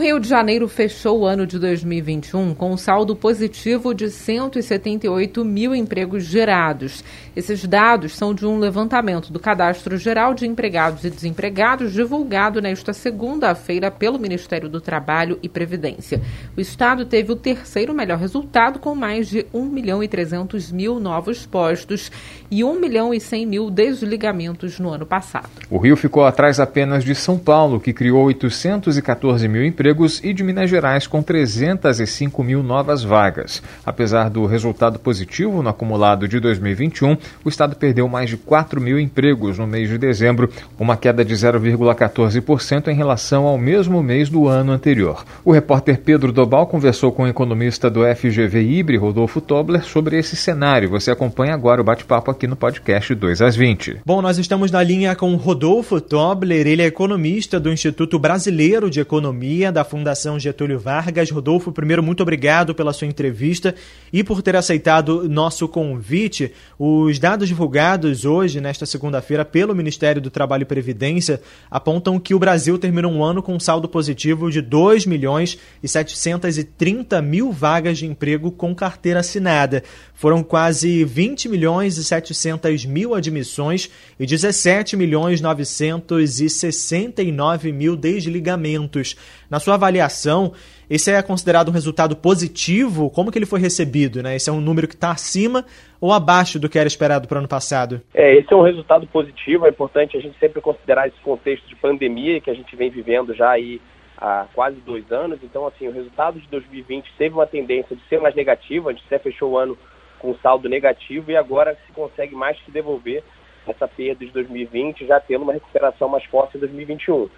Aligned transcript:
Rio 0.00 0.18
de 0.18 0.26
Janeiro 0.26 0.66
fechou 0.66 1.20
o 1.20 1.26
ano 1.26 1.46
de 1.46 1.58
2021 1.58 2.54
com 2.54 2.72
um 2.72 2.76
saldo 2.78 3.14
positivo 3.14 3.92
de 3.92 4.08
178 4.08 5.44
mil 5.44 5.74
empregos 5.74 6.24
gerados. 6.24 7.04
Esses 7.36 7.66
dados 7.66 8.16
são 8.16 8.32
de 8.32 8.46
um 8.46 8.58
levantamento 8.58 9.30
do 9.30 9.38
Cadastro 9.38 9.98
Geral 9.98 10.32
de 10.32 10.46
Empregados 10.46 11.04
e 11.04 11.10
Desempregados, 11.10 11.92
divulgado 11.92 12.62
nesta 12.62 12.94
segunda-feira 12.94 13.90
pelo 13.90 14.18
Ministério 14.18 14.70
do 14.70 14.80
Trabalho 14.80 15.38
e 15.42 15.50
Previdência. 15.50 16.22
O 16.56 16.60
Estado 16.62 17.04
teve 17.04 17.30
o 17.30 17.36
terceiro 17.36 17.92
melhor 17.92 18.16
resultado, 18.16 18.78
com 18.78 18.94
mais 18.94 19.28
de 19.28 19.44
1 19.52 19.66
milhão 19.66 20.02
e 20.02 20.08
300 20.08 20.72
mil 20.72 20.98
novos 20.98 21.44
postos 21.44 22.10
e 22.50 22.64
1 22.64 22.80
milhão 22.80 23.12
e 23.12 23.20
100 23.20 23.44
mil 23.44 23.70
desligamentos 23.70 24.80
no 24.80 24.88
ano 24.88 25.04
passado. 25.04 25.50
O 25.68 25.76
Rio 25.76 25.94
ficou 25.94 26.24
atrás 26.24 26.58
apenas 26.58 27.04
de 27.04 27.14
São 27.14 27.38
Paulo, 27.38 27.78
que 27.78 27.92
criou 27.92 28.24
814 28.24 29.46
mil 29.46 29.62
empregos 29.62 29.89
empregos 29.90 30.20
e 30.22 30.32
de 30.32 30.44
Minas 30.44 30.70
Gerais, 30.70 31.08
com 31.08 31.20
305 31.20 32.44
mil 32.44 32.62
novas 32.62 33.02
vagas. 33.02 33.60
Apesar 33.84 34.30
do 34.30 34.46
resultado 34.46 35.00
positivo 35.00 35.62
no 35.62 35.68
acumulado 35.68 36.28
de 36.28 36.38
2021, 36.38 37.16
o 37.44 37.48
Estado 37.48 37.74
perdeu 37.74 38.08
mais 38.08 38.30
de 38.30 38.36
4 38.36 38.80
mil 38.80 39.00
empregos 39.00 39.58
no 39.58 39.66
mês 39.66 39.88
de 39.88 39.98
dezembro, 39.98 40.48
uma 40.78 40.96
queda 40.96 41.24
de 41.24 41.34
0,14% 41.34 42.86
em 42.86 42.94
relação 42.94 43.46
ao 43.46 43.58
mesmo 43.58 44.00
mês 44.00 44.28
do 44.28 44.46
ano 44.46 44.70
anterior. 44.70 45.24
O 45.44 45.50
repórter 45.50 46.00
Pedro 46.00 46.30
Dobal 46.30 46.68
conversou 46.68 47.10
com 47.10 47.24
o 47.24 47.28
economista 47.28 47.90
do 47.90 48.02
FGV 48.14 48.62
Ibre, 48.62 48.96
Rodolfo 48.96 49.40
Tobler, 49.40 49.82
sobre 49.82 50.16
esse 50.16 50.36
cenário. 50.36 50.90
Você 50.90 51.10
acompanha 51.10 51.52
agora 51.52 51.80
o 51.80 51.84
bate-papo 51.84 52.30
aqui 52.30 52.46
no 52.46 52.54
podcast 52.54 53.12
2 53.12 53.42
às 53.42 53.56
20. 53.56 54.02
Bom, 54.06 54.22
nós 54.22 54.38
estamos 54.38 54.70
na 54.70 54.84
linha 54.84 55.16
com 55.16 55.34
Rodolfo 55.34 56.00
Tobler, 56.00 56.68
ele 56.68 56.82
é 56.82 56.86
economista 56.86 57.58
do 57.58 57.72
Instituto 57.72 58.20
Brasileiro 58.20 58.88
de 58.88 59.00
Economia 59.00 59.72
da 59.72 59.79
Fundação 59.84 60.38
Getúlio 60.38 60.78
Vargas. 60.78 61.30
Rodolfo, 61.30 61.72
primeiro, 61.72 62.02
muito 62.02 62.22
obrigado 62.22 62.74
pela 62.74 62.92
sua 62.92 63.06
entrevista 63.06 63.74
e 64.12 64.22
por 64.22 64.42
ter 64.42 64.56
aceitado 64.56 65.28
nosso 65.28 65.66
convite. 65.68 66.52
Os 66.78 67.18
dados 67.18 67.48
divulgados 67.48 68.24
hoje, 68.24 68.60
nesta 68.60 68.86
segunda-feira, 68.86 69.44
pelo 69.44 69.74
Ministério 69.74 70.20
do 70.20 70.30
Trabalho 70.30 70.62
e 70.62 70.66
Previdência, 70.66 71.40
apontam 71.70 72.18
que 72.18 72.34
o 72.34 72.38
Brasil 72.38 72.78
terminou 72.78 73.12
um 73.12 73.24
ano 73.24 73.42
com 73.42 73.54
um 73.54 73.60
saldo 73.60 73.88
positivo 73.88 74.50
de 74.50 74.60
2 74.60 75.06
milhões 75.06 75.58
e 75.82 75.88
730 75.88 77.22
mil 77.22 77.52
vagas 77.52 77.98
de 77.98 78.06
emprego 78.06 78.50
com 78.50 78.74
carteira 78.74 79.20
assinada. 79.20 79.82
Foram 80.14 80.42
quase 80.42 81.04
20 81.04 81.48
milhões 81.48 81.96
e 81.96 82.04
700 82.04 82.84
mil 82.84 83.14
admissões 83.14 83.88
e 84.18 84.26
17 84.26 84.96
milhões 84.96 85.40
969 85.40 87.72
mil 87.72 87.96
desligamentos. 87.96 89.16
Na 89.50 89.58
sua 89.58 89.74
avaliação, 89.74 90.52
esse 90.88 91.10
é 91.10 91.20
considerado 91.22 91.70
um 91.70 91.72
resultado 91.72 92.14
positivo? 92.14 93.10
Como 93.10 93.32
que 93.32 93.38
ele 93.38 93.46
foi 93.46 93.58
recebido? 93.58 94.22
Né? 94.22 94.36
Esse 94.36 94.48
é 94.48 94.52
um 94.52 94.60
número 94.60 94.86
que 94.86 94.94
está 94.94 95.10
acima 95.10 95.64
ou 96.00 96.12
abaixo 96.12 96.58
do 96.60 96.68
que 96.68 96.78
era 96.78 96.86
esperado 96.86 97.26
para 97.26 97.34
o 97.34 97.38
ano 97.40 97.48
passado? 97.48 98.00
É, 98.14 98.36
esse 98.36 98.52
é 98.52 98.56
um 98.56 98.62
resultado 98.62 99.08
positivo. 99.08 99.66
É 99.66 99.70
importante 99.70 100.16
a 100.16 100.20
gente 100.20 100.38
sempre 100.38 100.60
considerar 100.60 101.08
esse 101.08 101.18
contexto 101.20 101.66
de 101.66 101.74
pandemia 101.74 102.40
que 102.40 102.48
a 102.48 102.54
gente 102.54 102.76
vem 102.76 102.90
vivendo 102.90 103.34
já 103.34 103.50
aí 103.50 103.80
há 104.16 104.46
quase 104.54 104.76
dois 104.76 105.10
anos. 105.10 105.40
Então, 105.42 105.66
assim, 105.66 105.88
o 105.88 105.92
resultado 105.92 106.38
de 106.38 106.46
2020 106.46 107.12
teve 107.18 107.34
uma 107.34 107.46
tendência 107.46 107.96
de 107.96 108.02
ser 108.08 108.20
mais 108.20 108.36
negativo. 108.36 108.88
A 108.88 108.92
gente 108.92 109.04
até 109.06 109.18
fechou 109.18 109.50
o 109.50 109.58
ano 109.58 109.76
com 110.20 110.32
saldo 110.36 110.68
negativo 110.68 111.32
e 111.32 111.36
agora 111.36 111.76
se 111.86 111.92
consegue 111.92 112.36
mais 112.36 112.56
que 112.60 112.70
devolver 112.70 113.24
essa 113.66 113.88
perda 113.88 114.24
de 114.24 114.30
2020, 114.30 115.06
já 115.06 115.18
tendo 115.18 115.42
uma 115.42 115.52
recuperação 115.52 116.08
mais 116.08 116.24
forte 116.24 116.56
em 116.56 116.60
2021. 116.60 117.28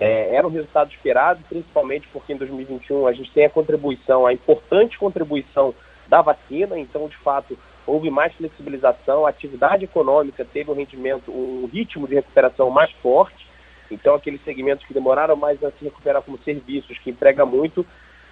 É, 0.00 0.34
era 0.34 0.46
um 0.46 0.50
resultado 0.50 0.90
esperado, 0.92 1.42
principalmente 1.48 2.06
porque 2.12 2.32
em 2.32 2.36
2021 2.36 3.06
a 3.06 3.12
gente 3.12 3.32
tem 3.32 3.44
a 3.44 3.50
contribuição, 3.50 4.26
a 4.26 4.32
importante 4.32 4.98
contribuição 4.98 5.74
da 6.06 6.22
vacina, 6.22 6.78
então 6.78 7.08
de 7.08 7.16
fato 7.18 7.58
houve 7.86 8.10
mais 8.10 8.32
flexibilização, 8.34 9.26
a 9.26 9.30
atividade 9.30 9.84
econômica 9.84 10.44
teve 10.44 10.70
um 10.70 10.74
rendimento, 10.74 11.30
um 11.30 11.66
ritmo 11.66 12.06
de 12.06 12.14
recuperação 12.14 12.70
mais 12.70 12.92
forte, 13.02 13.46
então 13.90 14.14
aqueles 14.14 14.42
segmentos 14.44 14.86
que 14.86 14.94
demoraram 14.94 15.34
mais 15.34 15.62
a 15.64 15.70
se 15.72 15.84
recuperar 15.84 16.22
como 16.22 16.38
serviços, 16.38 16.98
que 16.98 17.10
emprega 17.10 17.44
muito, 17.44 17.84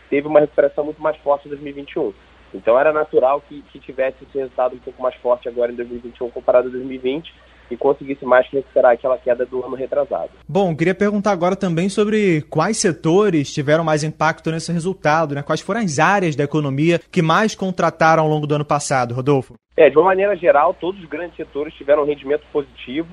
teve 0.09 0.29
uma 0.29 0.41
recuperação 0.41 0.85
muito 0.85 1.03
mais 1.03 1.17
forte 1.19 1.47
em 1.47 1.51
2021. 1.51 2.13
Então 2.55 2.79
era 2.79 2.93
natural 2.93 3.41
que, 3.41 3.63
que 3.73 3.81
tivesse 3.81 4.23
esse 4.25 4.39
resultado 4.39 4.77
um 4.77 4.79
pouco 4.79 5.03
mais 5.03 5.15
forte 5.17 5.49
agora 5.49 5.73
em 5.73 5.75
2021 5.75 6.31
comparado 6.31 6.69
a 6.69 6.71
2020, 6.71 7.35
e 7.71 7.77
conseguisse 7.77 8.25
mais 8.25 8.49
que 8.49 8.57
recuperar 8.57 8.93
aquela 8.93 9.19
queda 9.19 9.45
do 9.45 9.65
ano 9.65 9.77
retrasado. 9.77 10.31
Bom, 10.49 10.75
queria 10.77 10.95
perguntar 10.95 11.33
agora 11.33 11.57
também 11.57 11.89
sobre 11.89 12.43
quais 12.43 12.77
setores 12.77 13.53
tiveram 13.53 13.85
mais 13.85 14.05
impacto 14.05 14.51
nesse 14.51 14.73
resultado, 14.73 15.35
né? 15.35 15.43
Quais 15.43 15.61
foram 15.61 15.81
as 15.81 15.99
áreas 15.99 16.37
da 16.37 16.45
economia 16.45 17.01
que 17.11 17.23
mais 17.23 17.55
contrataram 17.55 18.23
ao 18.23 18.29
longo 18.29 18.47
do 18.47 18.55
ano 18.55 18.65
passado, 18.65 19.15
Rodolfo? 19.15 19.55
É, 19.77 19.91
de 19.91 19.97
uma 19.97 20.07
maneira 20.07 20.35
geral, 20.37 20.75
todos 20.75 21.01
os 21.01 21.09
grandes 21.09 21.37
setores 21.37 21.75
tiveram 21.75 22.03
um 22.03 22.07
rendimento 22.07 22.45
positivo, 22.53 23.09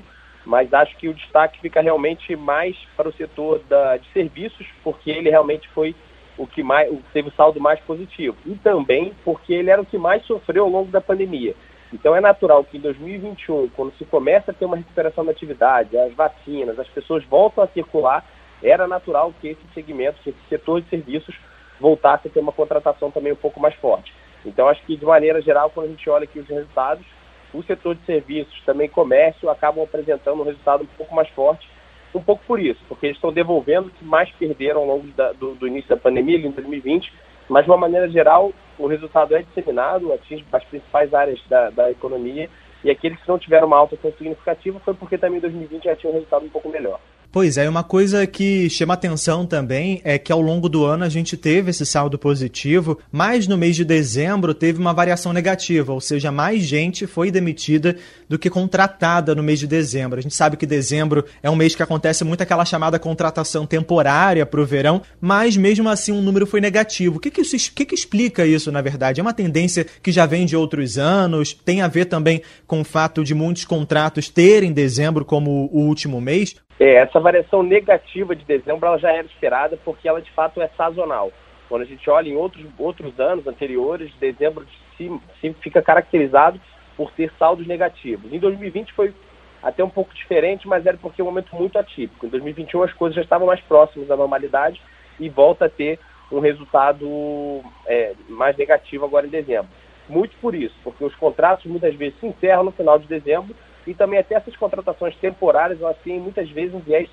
mas 0.46 0.74
acho 0.74 0.96
que 0.98 1.08
o 1.08 1.14
destaque 1.14 1.60
fica 1.60 1.82
realmente 1.82 2.36
mais 2.36 2.76
para 2.96 3.10
o 3.10 3.14
setor 3.14 3.62
da, 3.70 3.98
de 3.98 4.08
serviços, 4.12 4.66
porque 4.84 5.12
ele 5.12 5.30
realmente 5.30 5.70
foi 5.70 5.96
o 6.38 6.48
que 6.48 6.64
mais 6.64 6.90
teve 7.12 7.30
o 7.30 7.34
saldo 7.34 7.60
mais 7.60 7.80
positivo. 7.82 8.36
E 8.46 8.56
também 8.56 9.14
porque 9.24 9.54
ele 9.54 9.70
era 9.70 9.82
o 9.82 9.86
que 9.86 9.98
mais 9.98 10.26
sofreu 10.26 10.64
ao 10.64 10.70
longo 10.70 10.92
da 10.92 11.02
pandemia. 11.02 11.56
Então 11.94 12.16
é 12.16 12.20
natural 12.20 12.64
que 12.64 12.78
em 12.78 12.82
2021, 12.82 13.70
quando 13.70 13.96
se 13.98 14.06
começa 14.06 14.50
a 14.50 14.54
ter 14.54 14.66
uma 14.66 14.78
recuperação 14.78 15.24
da 15.24 15.32
atividade, 15.32 15.96
as 15.96 16.12
vacinas, 16.14 16.80
as 16.80 16.88
pessoas 16.88 17.24
voltam 17.26 17.64
a 17.64 17.68
circular, 17.68 18.26
era 18.64 18.88
natural 18.88 19.32
que 19.40 19.50
esse 19.50 19.62
segmento, 19.76 20.18
que 20.24 20.32
esse 20.32 20.40
setor 20.50 20.82
de 20.82 20.90
serviços 20.90 21.36
voltasse 21.80 22.28
a 22.28 22.32
ter 22.32 22.40
uma 22.40 22.52
contratação 22.52 23.12
também 23.12 23.32
um 23.32 23.38
pouco 23.38 23.60
mais 23.60 23.76
forte. 23.76 24.12
Então 24.44 24.68
acho 24.68 24.84
que 24.86 24.98
de 24.98 25.06
maneira 25.06 25.40
geral, 25.40 25.70
quando 25.70 25.86
a 25.86 25.90
gente 25.90 26.10
olha 26.10 26.24
aqui 26.24 26.40
os 26.40 26.48
resultados, 26.48 27.06
o 27.54 27.62
setor 27.62 27.94
de 27.94 28.04
serviços, 28.06 28.60
também 28.66 28.90
comércio, 28.90 29.48
acabam 29.48 29.84
apresentando 29.84 30.42
um 30.42 30.46
resultado 30.46 30.84
um 30.84 30.98
pouco 30.98 31.14
mais 31.14 31.30
forte, 31.30 31.70
um 32.16 32.22
pouco 32.22 32.44
por 32.48 32.60
isso, 32.60 32.80
porque 32.88 33.08
eles 33.08 33.18
estão 33.18 33.32
devolvendo 33.32 33.88
o 33.88 33.92
que 33.92 34.04
mais 34.04 34.32
perderam 34.32 34.82
ao 34.82 34.88
longo 34.88 35.08
da, 35.10 35.32
do, 35.34 35.54
do 35.54 35.68
início 35.68 35.90
da 35.90 35.98
pandemia, 35.98 36.38
em 36.38 36.52
2020, 36.52 37.12
mas, 37.50 37.66
de 37.66 37.72
uma 37.72 37.78
maneira 37.78 38.10
geral, 38.10 38.52
o 38.78 38.88
resultado 38.88 39.36
é 39.36 39.42
disseminado, 39.42 40.12
atinge 40.14 40.46
as 40.52 40.64
principais 40.66 41.14
áreas 41.14 41.40
da, 41.48 41.70
da 41.70 41.92
economia, 41.92 42.50
e 42.84 42.92
aqueles 42.92 43.20
que 43.20 43.28
não 43.28 43.40
tiveram 43.40 43.68
uma 43.68 43.78
alta 43.78 43.96
tão 43.96 44.12
significativa 44.14 44.80
foi 44.80 44.94
porque 44.94 45.18
também 45.18 45.38
em 45.38 45.42
2020 45.42 45.84
já 45.84 45.96
tinha 45.96 46.12
um 46.12 46.16
resultado 46.16 46.46
um 46.46 46.50
pouco 46.50 46.70
melhor. 46.70 47.00
Pois 47.34 47.58
é, 47.58 47.68
uma 47.68 47.84
coisa 47.84 48.28
que 48.28 48.70
chama 48.70 48.94
atenção 48.94 49.44
também 49.44 50.00
é 50.04 50.20
que 50.20 50.32
ao 50.32 50.40
longo 50.40 50.70
do 50.70 50.86
ano 50.86 51.04
a 51.04 51.10
gente 51.10 51.36
teve 51.36 51.72
esse 51.72 51.84
saldo 51.84 52.16
positivo, 52.16 53.00
mas 53.12 53.48
no 53.48 53.58
mês 53.58 53.76
de 53.76 53.84
dezembro 53.84 54.54
teve 54.54 54.80
uma 54.80 54.94
variação 54.94 55.34
negativa, 55.34 55.92
ou 55.92 56.00
seja, 56.00 56.32
mais 56.32 56.62
gente 56.62 57.08
foi 57.08 57.32
demitida 57.32 57.96
do 58.30 58.38
que 58.38 58.52
contratada 58.52 59.34
no 59.34 59.42
mês 59.42 59.58
de 59.58 59.66
dezembro. 59.66 60.20
A 60.20 60.22
gente 60.22 60.36
sabe 60.36 60.58
que 60.58 60.68
dezembro 60.68 61.26
é 61.42 61.50
um 61.50 61.56
mês 61.56 61.74
que 61.74 61.82
acontece 61.82 62.24
muito 62.24 62.44
aquela 62.44 62.66
chamada 62.66 63.00
contratação 63.00 63.66
temporária 63.66 64.46
para 64.46 64.62
o 64.62 64.66
verão, 64.66 65.02
mas 65.20 65.58
mesmo 65.58 65.90
assim 65.90 66.12
um 66.12 66.22
número 66.22 66.46
foi 66.46 66.62
negativo. 66.62 67.18
O 67.18 67.20
que 67.20 67.32
que, 67.32 67.42
isso, 67.42 67.72
que, 67.74 67.84
que 67.84 67.96
explica 67.96 68.46
isso, 68.46 68.72
na 68.72 68.80
verdade? 68.80 69.20
É 69.20 69.24
uma 69.24 69.34
tendência 69.34 69.88
que 70.04 70.12
já 70.12 70.28
vem 70.28 70.46
de 70.46 70.56
outros 70.56 71.00
anos, 71.00 71.52
tem 71.66 71.82
a 71.82 71.88
ver 71.88 72.06
também 72.06 72.44
com 72.68 72.82
o 72.82 72.86
fato 72.86 73.24
de 73.24 73.34
muitos 73.34 73.66
contratos 73.66 74.30
terem 74.30 74.72
dezembro 74.72 75.26
como 75.26 75.68
o 75.74 75.80
último 75.80 76.22
mês? 76.22 76.56
É, 76.80 76.96
essa 76.96 77.20
variação 77.20 77.62
negativa 77.62 78.36
de 78.36 78.44
dezembro 78.46 78.86
ela 78.86 78.98
já 78.98 79.12
era 79.12 79.26
esperada 79.26 79.78
porque 79.84 80.08
ela 80.08 80.22
de 80.22 80.32
fato 80.32 80.62
é 80.62 80.68
sazonal. 80.70 81.32
Quando 81.70 81.84
a 81.84 81.86
gente 81.86 82.10
olha 82.10 82.30
em 82.30 82.36
outros, 82.36 82.66
outros 82.78 83.20
anos 83.20 83.48
anteriores, 83.48 84.12
dezembro 84.20 84.66
se, 84.98 85.54
fica 85.62 85.82
caracterizado 85.82 86.60
por 86.96 87.12
ter 87.12 87.32
saldos 87.40 87.66
negativos. 87.66 88.32
Em 88.32 88.40
2020 88.40 88.94
foi 88.94 89.14
até 89.62 89.84
um 89.84 89.90
pouco 89.90 90.14
diferente, 90.14 90.68
mas 90.68 90.86
era 90.86 90.98
porque 90.98 91.22
é 91.22 91.24
um 91.24 91.28
momento 91.28 91.56
muito 91.56 91.80
atípico. 91.80 92.26
Em 92.26 92.30
2021 92.30 92.84
as 92.84 92.94
coisas 92.94 93.16
já 93.16 93.22
estavam 93.22 93.48
mais 93.48 93.62
próximas 93.62 94.08
da 94.08 94.18
normalidade 94.18 94.82
e 95.20 95.30
volta 95.30 95.66
a 95.66 95.70
ter 95.70 96.00
um 96.32 96.40
resultado 96.40 97.62
é, 97.86 98.14
mais 98.28 98.58
negativo 98.58 99.06
agora 99.06 99.26
em 99.26 99.30
dezembro. 99.30 99.70
Muito 100.10 100.36
por 100.42 100.54
isso, 100.54 100.76
porque 100.84 101.04
os 101.04 101.16
contratos 101.16 101.66
muitas 101.66 101.96
vezes 101.96 102.20
se 102.20 102.28
encerram 102.28 102.64
no 102.64 102.72
final 102.72 103.00
de 103.00 103.08
dezembro 103.08 103.56
e 103.86 103.94
também 103.94 104.20
até 104.20 104.36
essas 104.36 104.56
contratações 104.56 105.16
temporárias, 105.18 105.82
elas 105.82 105.98
têm 106.04 106.20
muitas 106.20 106.50
vezes 106.50 106.74
um 106.74 106.80
viés 106.80 107.10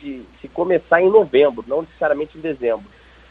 de, 0.00 0.20
de 0.20 0.26
se 0.40 0.48
começar 0.48 1.00
em 1.00 1.10
novembro, 1.10 1.64
não 1.66 1.82
necessariamente 1.82 2.36
em 2.36 2.40
dezembro. 2.40 2.86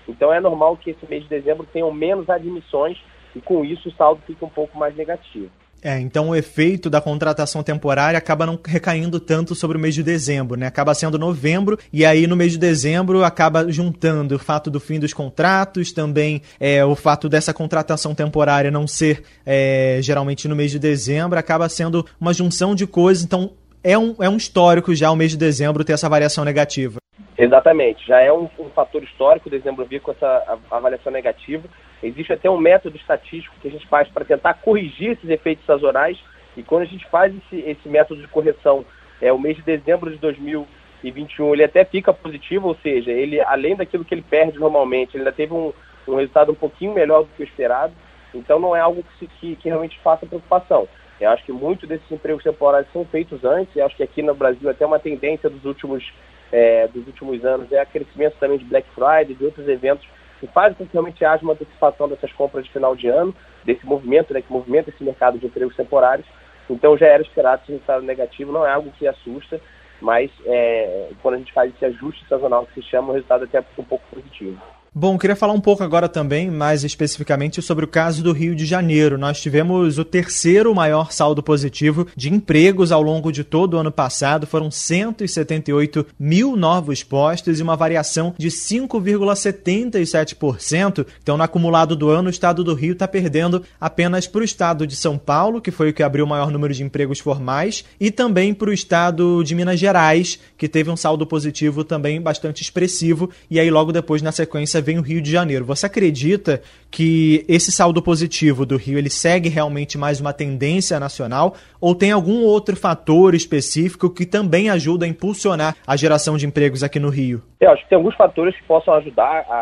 Então 0.08 0.34
é 0.34 0.40
normal 0.40 0.76
que 0.76 0.90
esse 0.90 1.06
mês 1.08 1.24
de 1.24 1.30
dezembro 1.30 1.68
tenham 1.72 1.92
menos 1.92 2.30
admissões 2.30 2.98
e 3.36 3.42
com 3.42 3.64
isso 3.64 3.90
o 3.90 3.92
saldo 3.92 4.22
fica 4.26 4.44
um 4.46 4.50
pouco 4.50 4.78
mais 4.78 4.96
negativo. 4.96 5.52
É, 5.82 6.00
então 6.00 6.30
o 6.30 6.36
efeito 6.36 6.90
da 6.90 7.00
contratação 7.00 7.64
temporária 7.64 8.18
acaba 8.18 8.46
não 8.46 8.60
recaindo 8.64 9.20
tanto 9.20 9.56
sobre 9.56 9.78
o 9.78 9.80
mês 9.80 9.96
de 9.96 10.04
dezembro, 10.04 10.58
né? 10.58 10.68
Acaba 10.68 10.94
sendo 10.94 11.18
novembro 11.18 11.78
e 11.92 12.06
aí 12.06 12.28
no 12.28 12.36
mês 12.36 12.52
de 12.52 12.58
dezembro 12.58 13.24
acaba 13.24 13.72
juntando 13.72 14.36
o 14.36 14.40
fato 14.40 14.70
do 14.70 14.80
fim 14.80 15.00
dos 15.00 15.14
contratos, 15.14 15.92
também 15.94 16.42
é, 16.60 16.84
o 16.84 16.96
fato 16.96 17.30
dessa 17.30 17.54
contratação 17.54 18.14
temporária 18.14 18.70
não 18.70 18.88
ser 18.88 19.24
é, 19.46 20.00
geralmente 20.02 20.48
no 20.48 20.56
mês 20.56 20.72
de 20.72 20.80
dezembro, 20.80 21.40
acaba 21.40 21.70
sendo 21.70 22.06
uma 22.20 22.34
junção 22.34 22.76
de 22.76 22.86
coisas, 22.86 23.24
então 23.24 23.52
é 23.84 23.98
um, 23.98 24.16
é 24.20 24.30
um 24.30 24.38
histórico 24.38 24.94
já 24.94 25.10
o 25.10 25.16
mês 25.16 25.32
de 25.32 25.38
dezembro 25.38 25.84
ter 25.84 25.94
essa 25.94 26.10
variação 26.10 26.44
negativa. 26.44 27.00
Exatamente, 27.42 28.06
já 28.06 28.20
é 28.20 28.34
um, 28.34 28.50
um 28.60 28.70
fator 28.72 29.02
histórico 29.02 29.50
dezembro 29.50 29.86
vir 29.86 30.02
com 30.02 30.12
essa 30.12 30.60
avaliação 30.70 31.10
negativa. 31.10 31.70
Existe 32.04 32.34
até 32.34 32.50
um 32.50 32.58
método 32.58 32.98
estatístico 32.98 33.56
que 33.62 33.70
a 33.70 33.72
gente 33.72 33.88
faz 33.88 34.10
para 34.10 34.26
tentar 34.26 34.56
corrigir 34.56 35.12
esses 35.12 35.30
efeitos 35.30 35.66
sazonais. 35.66 36.20
E 36.58 36.64
quando 36.64 36.82
a 36.82 36.86
gente 36.86 37.08
faz 37.10 37.34
esse, 37.34 37.62
esse 37.62 37.88
método 37.88 38.20
de 38.20 38.28
correção, 38.28 38.84
é 39.22 39.32
o 39.32 39.40
mês 39.40 39.56
de 39.56 39.64
dezembro 39.64 40.12
de 40.12 40.18
2021, 40.18 41.54
ele 41.54 41.64
até 41.64 41.86
fica 41.86 42.12
positivo, 42.12 42.68
ou 42.68 42.76
seja, 42.84 43.10
ele 43.10 43.40
além 43.40 43.74
daquilo 43.74 44.04
que 44.04 44.14
ele 44.14 44.22
perde 44.22 44.60
normalmente, 44.60 45.16
ele 45.16 45.20
ainda 45.20 45.32
teve 45.32 45.54
um, 45.54 45.72
um 46.10 46.16
resultado 46.16 46.52
um 46.52 46.56
pouquinho 46.56 46.94
melhor 46.94 47.22
do 47.22 47.30
que 47.38 47.44
o 47.44 47.46
esperado. 47.46 47.94
Então 48.36 48.60
não 48.60 48.76
é 48.76 48.82
algo 48.82 49.02
que, 49.18 49.28
que, 49.28 49.56
que 49.56 49.70
realmente 49.70 49.98
faça 50.04 50.26
preocupação. 50.26 50.90
Eu 51.22 51.30
acho 51.30 51.46
que 51.46 51.54
muitos 51.54 51.88
desses 51.88 52.12
empregos 52.12 52.44
temporários 52.44 52.92
são 52.92 53.06
feitos 53.06 53.46
antes. 53.46 53.74
Eu 53.78 53.86
acho 53.86 53.96
que 53.96 54.04
aqui 54.04 54.22
no 54.22 54.36
Brasil 54.36 54.70
até 54.70 54.86
uma 54.86 55.00
tendência 55.00 55.50
dos 55.50 55.64
últimos 55.64 56.04
é, 56.52 56.88
dos 56.88 57.06
últimos 57.08 57.44
anos 57.46 57.72
é 57.72 57.84
o 57.84 57.88
crescimento 57.88 58.36
também 58.40 58.58
de 58.58 58.66
Black 58.66 58.88
Friday, 58.92 59.36
de 59.36 59.46
outros 59.46 59.68
eventos 59.68 60.08
que 60.40 60.48
fazem 60.48 60.74
com 60.74 60.86
que 60.86 60.94
realmente 60.94 61.24
haja 61.26 61.44
uma 61.44 61.54
antecipação 61.54 62.08
dessas 62.08 62.32
compras 62.34 62.66
de 62.66 62.72
final 62.72 62.96
de 62.96 63.08
ano, 63.08 63.36
desse 63.66 63.86
movimento, 63.86 64.34
né, 64.34 64.42
que 64.42 64.52
movimenta 64.52 64.90
esse 64.90 65.04
mercado 65.04 65.38
de 65.38 65.46
empregos 65.46 65.76
temporários. 65.76 66.26
Então 66.70 66.98
já 66.98 67.08
era 67.08 67.22
esperado 67.22 67.62
esse 67.64 67.74
resultado 67.74 68.04
negativo, 68.04 68.52
não 68.52 68.66
é 68.66 68.72
algo 68.72 68.92
que 68.92 69.08
assusta, 69.08 69.60
mas 70.00 70.32
é, 70.46 71.10
quando 71.22 71.36
a 71.36 71.38
gente 71.38 71.52
faz 71.52 71.74
esse 71.74 71.86
ajuste 71.86 72.26
sazonal 72.28 72.66
que 72.66 72.76
se 72.76 72.84
chama, 72.84 73.10
o 73.10 73.14
resultado 73.14 73.44
até 73.44 73.62
fica 73.62 73.82
um 73.82 73.86
pouco 73.86 74.06
positivo. 74.10 74.62
Bom, 74.94 75.18
queria 75.20 75.36
falar 75.36 75.54
um 75.54 75.62
pouco 75.62 75.84
agora 75.84 76.10
também, 76.10 76.50
mais 76.50 76.84
especificamente, 76.84 77.62
sobre 77.62 77.86
o 77.86 77.88
caso 77.88 78.24
do 78.24 78.32
Rio 78.32 78.56
de 78.56 78.66
Janeiro. 78.66 79.20
Nós 79.20 79.40
tivemos 79.40 80.00
o 80.00 80.04
terceiro 80.04 80.74
maior 80.74 81.12
saldo 81.12 81.44
positivo 81.44 82.08
de 82.16 82.34
empregos 82.34 82.92
ao 82.92 83.04
longo 83.04 83.32
de 83.32 83.44
todo 83.44 83.76
o 83.76 83.78
ano 83.78 83.92
passado. 83.92 84.48
Foram 84.48 84.72
178 84.72 86.08
mil 86.20 86.56
novos 86.56 87.04
postos 87.04 87.60
e 87.60 87.64
uma 87.64 87.76
variação 87.76 88.34
de 88.36 88.48
5,77%. 88.48 91.06
Então, 91.22 91.38
no 91.38 91.44
acumulado 91.44 91.96
do 91.96 92.10
ano, 92.10 92.26
o 92.28 92.32
estado 92.32 92.64
do 92.64 92.74
Rio 92.74 92.94
está 92.94 93.08
perdendo 93.08 93.64
apenas 93.80 94.26
para 94.26 94.42
o 94.42 94.44
estado 94.44 94.88
de 94.88 94.96
São 94.96 95.20
Paulo, 95.20 95.62
que 95.62 95.70
foi 95.70 95.92
o 95.92 95.94
que 95.94 96.02
abriu 96.02 96.26
o 96.26 96.28
maior 96.28 96.50
número 96.50 96.74
de 96.74 96.82
empregos 96.82 97.20
formais, 97.20 97.86
e 98.00 98.10
também 98.10 98.56
para 98.56 98.72
o 98.72 98.74
estado 98.74 99.44
de 99.44 99.54
Minas 99.54 99.80
Gerais, 99.80 100.40
que 100.58 100.68
teve 100.68 100.90
um 100.90 100.98
saldo 100.98 101.28
positivo 101.28 101.84
também 101.84 102.20
bastante 102.20 102.64
expressivo. 102.64 103.30
E 103.52 103.60
aí, 103.60 103.70
logo 103.70 103.92
depois, 103.92 104.24
na 104.24 104.32
sequência, 104.32 104.79
vem 104.82 104.98
o 104.98 105.02
Rio 105.02 105.22
de 105.22 105.32
Janeiro. 105.32 105.66
Você 105.66 105.86
acredita 105.86 106.62
que 106.90 107.46
esse 107.48 107.72
saldo 107.72 108.02
positivo 108.02 108.66
do 108.66 108.78
Rio 108.78 108.98
ele 108.98 109.10
segue 109.10 109.50
realmente 109.50 109.98
mais 109.98 110.20
uma 110.20 110.34
tendência 110.34 111.00
nacional 111.00 111.56
ou 111.80 111.94
tem 111.96 112.12
algum 112.12 112.44
outro 112.44 112.76
fator 112.76 113.36
específico 113.36 114.10
que 114.10 114.26
também 114.26 114.70
ajuda 114.70 115.06
a 115.06 115.10
impulsionar 115.10 115.76
a 115.86 115.96
geração 115.96 116.38
de 116.38 116.46
empregos 116.46 116.84
aqui 116.84 117.00
no 117.00 117.10
Rio? 117.10 117.42
Eu 117.60 117.72
acho 117.72 117.84
que 117.84 117.90
tem 117.90 117.98
alguns 117.98 118.16
fatores 118.16 118.56
que 118.56 118.64
possam 118.64 118.94
ajudar 118.96 119.46
a, 119.50 119.56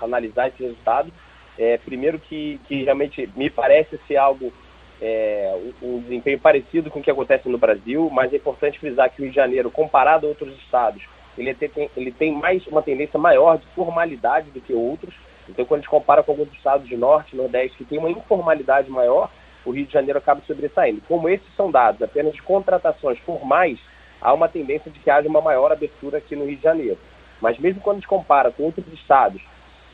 a 0.00 0.04
analisar 0.04 0.48
esse 0.48 0.62
resultado. 0.62 1.12
É, 1.58 1.76
primeiro 1.78 2.18
que, 2.18 2.60
que 2.68 2.84
realmente 2.84 3.28
me 3.36 3.50
parece 3.50 3.98
ser 4.06 4.16
algo 4.16 4.52
é, 5.00 5.72
um, 5.82 5.96
um 5.96 6.00
desempenho 6.00 6.38
parecido 6.38 6.90
com 6.90 7.00
o 7.00 7.02
que 7.02 7.10
acontece 7.10 7.48
no 7.48 7.58
Brasil, 7.58 8.08
mas 8.12 8.32
é 8.32 8.36
importante 8.36 8.78
frisar 8.78 9.10
que 9.10 9.20
o 9.20 9.24
Rio 9.24 9.30
de 9.30 9.36
Janeiro, 9.36 9.70
comparado 9.70 10.26
a 10.26 10.28
outros 10.28 10.56
estados, 10.58 11.02
ele 11.38 11.54
tem, 11.54 11.90
ele 11.96 12.12
tem 12.12 12.32
mais 12.32 12.66
uma 12.66 12.82
tendência 12.82 13.18
maior 13.18 13.58
de 13.58 13.66
formalidade 13.68 14.50
do 14.50 14.60
que 14.60 14.72
outros. 14.72 15.14
Então, 15.48 15.64
quando 15.64 15.78
a 15.78 15.82
gente 15.82 15.90
compara 15.90 16.22
com 16.22 16.32
alguns 16.32 16.52
estados 16.52 16.86
de 16.86 16.96
norte, 16.96 17.36
nordeste, 17.36 17.78
que 17.78 17.84
tem 17.84 17.98
uma 17.98 18.10
informalidade 18.10 18.90
maior, 18.90 19.30
o 19.64 19.70
Rio 19.70 19.86
de 19.86 19.92
Janeiro 19.92 20.18
acaba 20.18 20.42
sobressaindo. 20.46 21.02
Como 21.08 21.28
esses 21.28 21.46
são 21.56 21.70
dados 21.70 22.02
apenas 22.02 22.34
de 22.34 22.42
contratações 22.42 23.18
formais, 23.20 23.78
há 24.20 24.32
uma 24.32 24.48
tendência 24.48 24.90
de 24.90 24.98
que 24.98 25.10
haja 25.10 25.28
uma 25.28 25.40
maior 25.40 25.72
abertura 25.72 26.18
aqui 26.18 26.36
no 26.36 26.44
Rio 26.44 26.56
de 26.56 26.62
Janeiro. 26.62 26.98
Mas 27.40 27.58
mesmo 27.58 27.80
quando 27.80 27.96
a 27.96 28.00
gente 28.00 28.08
compara 28.08 28.50
com 28.50 28.64
outros 28.64 28.86
estados, 28.92 29.40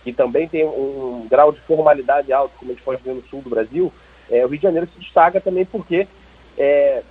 que 0.02 0.12
também 0.12 0.49
tem 0.49 0.64
um 0.64 1.26
grau 1.31 1.52
de 1.52 1.61
formalidade 1.62 2.32
alto, 2.32 2.55
como 2.58 2.70
a 2.70 2.75
gente 2.75 2.85
pode 2.85 3.02
ver 3.02 3.14
no 3.14 3.23
sul 3.29 3.43
do 3.43 3.50
Brasil, 3.50 3.93
é, 4.31 4.44
o 4.44 4.49
Rio 4.49 4.58
de 4.58 4.62
Janeiro 4.62 4.88
se 4.93 4.99
destaca 4.99 5.41
também 5.41 5.64
porque 5.64 6.06
é, 6.56 7.02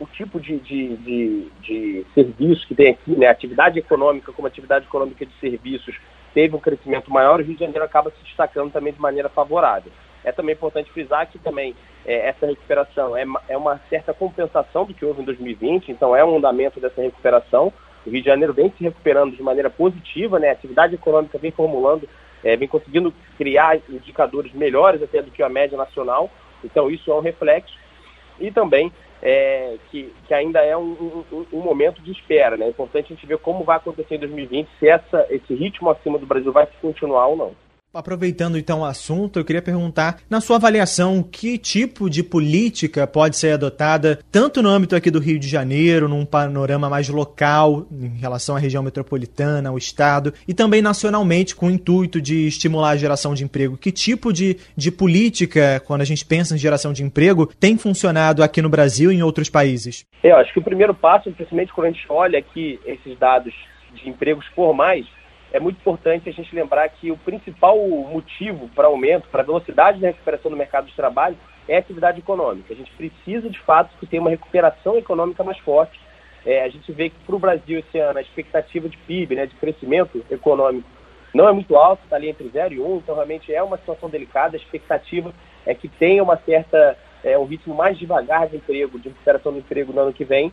o 0.00 0.06
tipo 0.06 0.40
de, 0.40 0.58
de, 0.58 0.96
de, 0.96 1.50
de 1.60 2.06
serviço 2.14 2.66
que 2.66 2.74
tem 2.74 2.90
aqui, 2.90 3.12
né, 3.12 3.26
atividade 3.26 3.78
econômica 3.78 4.32
como 4.32 4.48
atividade 4.48 4.86
econômica 4.86 5.24
de 5.24 5.32
serviços, 5.40 5.96
teve 6.34 6.56
um 6.56 6.60
crescimento 6.60 7.10
maior, 7.10 7.40
o 7.40 7.42
Rio 7.42 7.54
de 7.54 7.60
Janeiro 7.60 7.84
acaba 7.84 8.10
se 8.10 8.24
destacando 8.24 8.72
também 8.72 8.92
de 8.92 9.00
maneira 9.00 9.28
favorável. 9.28 9.92
É 10.24 10.32
também 10.32 10.54
importante 10.54 10.90
frisar 10.92 11.28
que 11.28 11.38
também 11.38 11.74
é, 12.06 12.28
essa 12.28 12.46
recuperação 12.46 13.16
é, 13.16 13.24
é 13.48 13.56
uma 13.56 13.80
certa 13.90 14.14
compensação 14.14 14.84
do 14.84 14.94
que 14.94 15.04
houve 15.04 15.22
em 15.22 15.24
2020, 15.24 15.90
então 15.90 16.14
é 16.14 16.24
um 16.24 16.36
andamento 16.36 16.80
dessa 16.80 17.00
recuperação. 17.00 17.72
O 18.06 18.10
Rio 18.10 18.20
de 18.20 18.28
Janeiro 18.28 18.52
vem 18.52 18.72
se 18.76 18.82
recuperando 18.82 19.36
de 19.36 19.42
maneira 19.42 19.70
positiva, 19.70 20.38
né? 20.38 20.48
a 20.48 20.52
atividade 20.52 20.94
econômica 20.94 21.38
vem 21.38 21.50
formulando, 21.50 22.08
é, 22.42 22.56
vem 22.56 22.68
conseguindo 22.68 23.12
criar 23.36 23.78
indicadores 23.88 24.52
melhores 24.52 25.02
até 25.02 25.22
do 25.22 25.30
que 25.30 25.42
a 25.42 25.48
média 25.48 25.76
nacional, 25.76 26.30
então 26.64 26.90
isso 26.90 27.10
é 27.10 27.14
um 27.14 27.20
reflexo. 27.20 27.81
E 28.42 28.50
também 28.50 28.92
é, 29.22 29.76
que, 29.90 30.12
que, 30.26 30.34
ainda 30.34 30.60
é 30.60 30.76
um, 30.76 31.24
um, 31.32 31.46
um, 31.52 31.60
momento 31.60 32.02
de 32.02 32.10
espera. 32.10 32.56
Né? 32.56 32.66
É 32.66 32.68
importante 32.68 33.06
a 33.06 33.14
gente 33.14 33.26
ver 33.26 33.38
como 33.38 33.62
vai 33.62 33.76
acontecer 33.76 34.16
em 34.16 34.18
2020, 34.18 34.68
se 34.78 34.88
essa, 34.88 35.26
esse 35.30 35.54
ritmo 35.54 35.88
acima 35.88 36.18
do 36.18 36.26
Brasil 36.26 36.52
vai 36.52 36.68
continuar 36.80 37.28
ou 37.28 37.36
não. 37.36 37.52
Aproveitando 37.94 38.56
então 38.56 38.80
o 38.80 38.84
assunto, 38.86 39.38
eu 39.38 39.44
queria 39.44 39.60
perguntar, 39.60 40.16
na 40.30 40.40
sua 40.40 40.56
avaliação, 40.56 41.22
que 41.22 41.58
tipo 41.58 42.08
de 42.08 42.22
política 42.22 43.06
pode 43.06 43.36
ser 43.36 43.52
adotada, 43.52 44.18
tanto 44.32 44.62
no 44.62 44.70
âmbito 44.70 44.96
aqui 44.96 45.10
do 45.10 45.18
Rio 45.18 45.38
de 45.38 45.46
Janeiro, 45.46 46.08
num 46.08 46.24
panorama 46.24 46.88
mais 46.88 47.10
local, 47.10 47.86
em 47.92 48.16
relação 48.18 48.56
à 48.56 48.58
região 48.58 48.82
metropolitana, 48.82 49.68
ao 49.68 49.76
Estado, 49.76 50.32
e 50.48 50.54
também 50.54 50.80
nacionalmente, 50.80 51.54
com 51.54 51.66
o 51.66 51.70
intuito 51.70 52.18
de 52.18 52.46
estimular 52.46 52.92
a 52.92 52.96
geração 52.96 53.34
de 53.34 53.44
emprego? 53.44 53.76
Que 53.76 53.92
tipo 53.92 54.32
de, 54.32 54.56
de 54.74 54.90
política, 54.90 55.82
quando 55.86 56.00
a 56.00 56.06
gente 56.06 56.24
pensa 56.24 56.54
em 56.54 56.58
geração 56.58 56.94
de 56.94 57.04
emprego, 57.04 57.44
tem 57.60 57.76
funcionado 57.76 58.42
aqui 58.42 58.62
no 58.62 58.70
Brasil 58.70 59.12
e 59.12 59.16
em 59.16 59.22
outros 59.22 59.50
países? 59.50 60.06
Eu 60.24 60.36
acho 60.36 60.50
que 60.50 60.58
o 60.58 60.64
primeiro 60.64 60.94
passo, 60.94 61.30
principalmente 61.30 61.74
quando 61.74 61.88
a 61.88 61.90
gente 61.90 62.06
olha 62.08 62.38
aqui 62.38 62.80
esses 62.86 63.18
dados 63.18 63.52
de 63.92 64.08
empregos 64.08 64.46
formais, 64.54 65.04
é 65.52 65.60
muito 65.60 65.76
importante 65.76 66.28
a 66.28 66.32
gente 66.32 66.54
lembrar 66.54 66.88
que 66.88 67.10
o 67.10 67.16
principal 67.16 67.78
motivo 67.78 68.68
para 68.74 68.88
aumento, 68.88 69.28
para 69.28 69.42
a 69.42 69.46
velocidade 69.46 70.00
da 70.00 70.08
recuperação 70.08 70.50
do 70.50 70.56
mercado 70.56 70.86
de 70.86 70.96
trabalho 70.96 71.36
é 71.68 71.76
a 71.76 71.78
atividade 71.78 72.18
econômica. 72.18 72.72
A 72.72 72.76
gente 72.76 72.90
precisa, 72.92 73.48
de 73.48 73.60
fato, 73.60 73.96
que 73.98 74.06
tenha 74.06 74.22
uma 74.22 74.30
recuperação 74.30 74.96
econômica 74.96 75.44
mais 75.44 75.58
forte. 75.58 76.00
É, 76.44 76.64
a 76.64 76.68
gente 76.68 76.90
vê 76.90 77.10
que 77.10 77.16
para 77.24 77.36
o 77.36 77.38
Brasil 77.38 77.78
esse 77.78 77.98
ano 77.98 78.18
a 78.18 78.22
expectativa 78.22 78.88
de 78.88 78.96
PIB, 78.96 79.36
né, 79.36 79.46
de 79.46 79.54
crescimento 79.56 80.24
econômico, 80.30 80.88
não 81.34 81.48
é 81.48 81.52
muito 81.52 81.76
alta, 81.76 82.02
está 82.04 82.16
ali 82.16 82.28
entre 82.28 82.48
0 82.48 82.74
e 82.74 82.80
1, 82.80 82.96
então 82.96 83.14
realmente 83.14 83.52
é 83.52 83.62
uma 83.62 83.78
situação 83.78 84.08
delicada. 84.08 84.56
A 84.56 84.60
expectativa 84.60 85.32
é 85.64 85.74
que 85.74 85.88
tenha 85.88 86.22
uma 86.22 86.36
certa, 86.38 86.96
é, 87.22 87.38
um 87.38 87.44
ritmo 87.44 87.74
mais 87.74 87.98
devagar 87.98 88.48
de 88.48 88.56
emprego, 88.56 88.98
de 88.98 89.08
recuperação 89.08 89.52
do 89.52 89.58
emprego 89.58 89.92
no 89.92 90.00
ano 90.00 90.12
que 90.12 90.24
vem, 90.24 90.52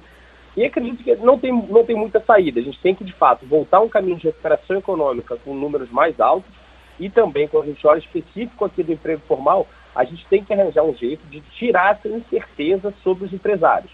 e 0.57 0.65
acredito 0.65 1.03
que 1.03 1.15
não 1.17 1.37
tem, 1.37 1.51
não 1.51 1.85
tem 1.85 1.95
muita 1.95 2.19
saída. 2.21 2.59
A 2.59 2.63
gente 2.63 2.79
tem 2.81 2.95
que, 2.95 3.03
de 3.03 3.13
fato, 3.13 3.45
voltar 3.45 3.79
um 3.79 3.89
caminho 3.89 4.17
de 4.17 4.27
recuperação 4.27 4.77
econômica 4.77 5.37
com 5.37 5.53
números 5.53 5.89
mais 5.91 6.19
altos 6.19 6.51
e 6.99 7.09
também, 7.09 7.47
quando 7.47 7.63
a 7.63 7.67
gente 7.67 7.85
olha 7.87 7.99
específico 7.99 8.65
aqui 8.65 8.83
do 8.83 8.91
emprego 8.91 9.21
formal, 9.27 9.65
a 9.95 10.03
gente 10.03 10.25
tem 10.27 10.43
que 10.43 10.53
arranjar 10.53 10.83
um 10.83 10.93
jeito 10.95 11.25
de 11.27 11.39
tirar 11.57 11.95
essa 11.95 12.09
incerteza 12.09 12.93
sobre 13.03 13.25
os 13.25 13.33
empresários. 13.33 13.91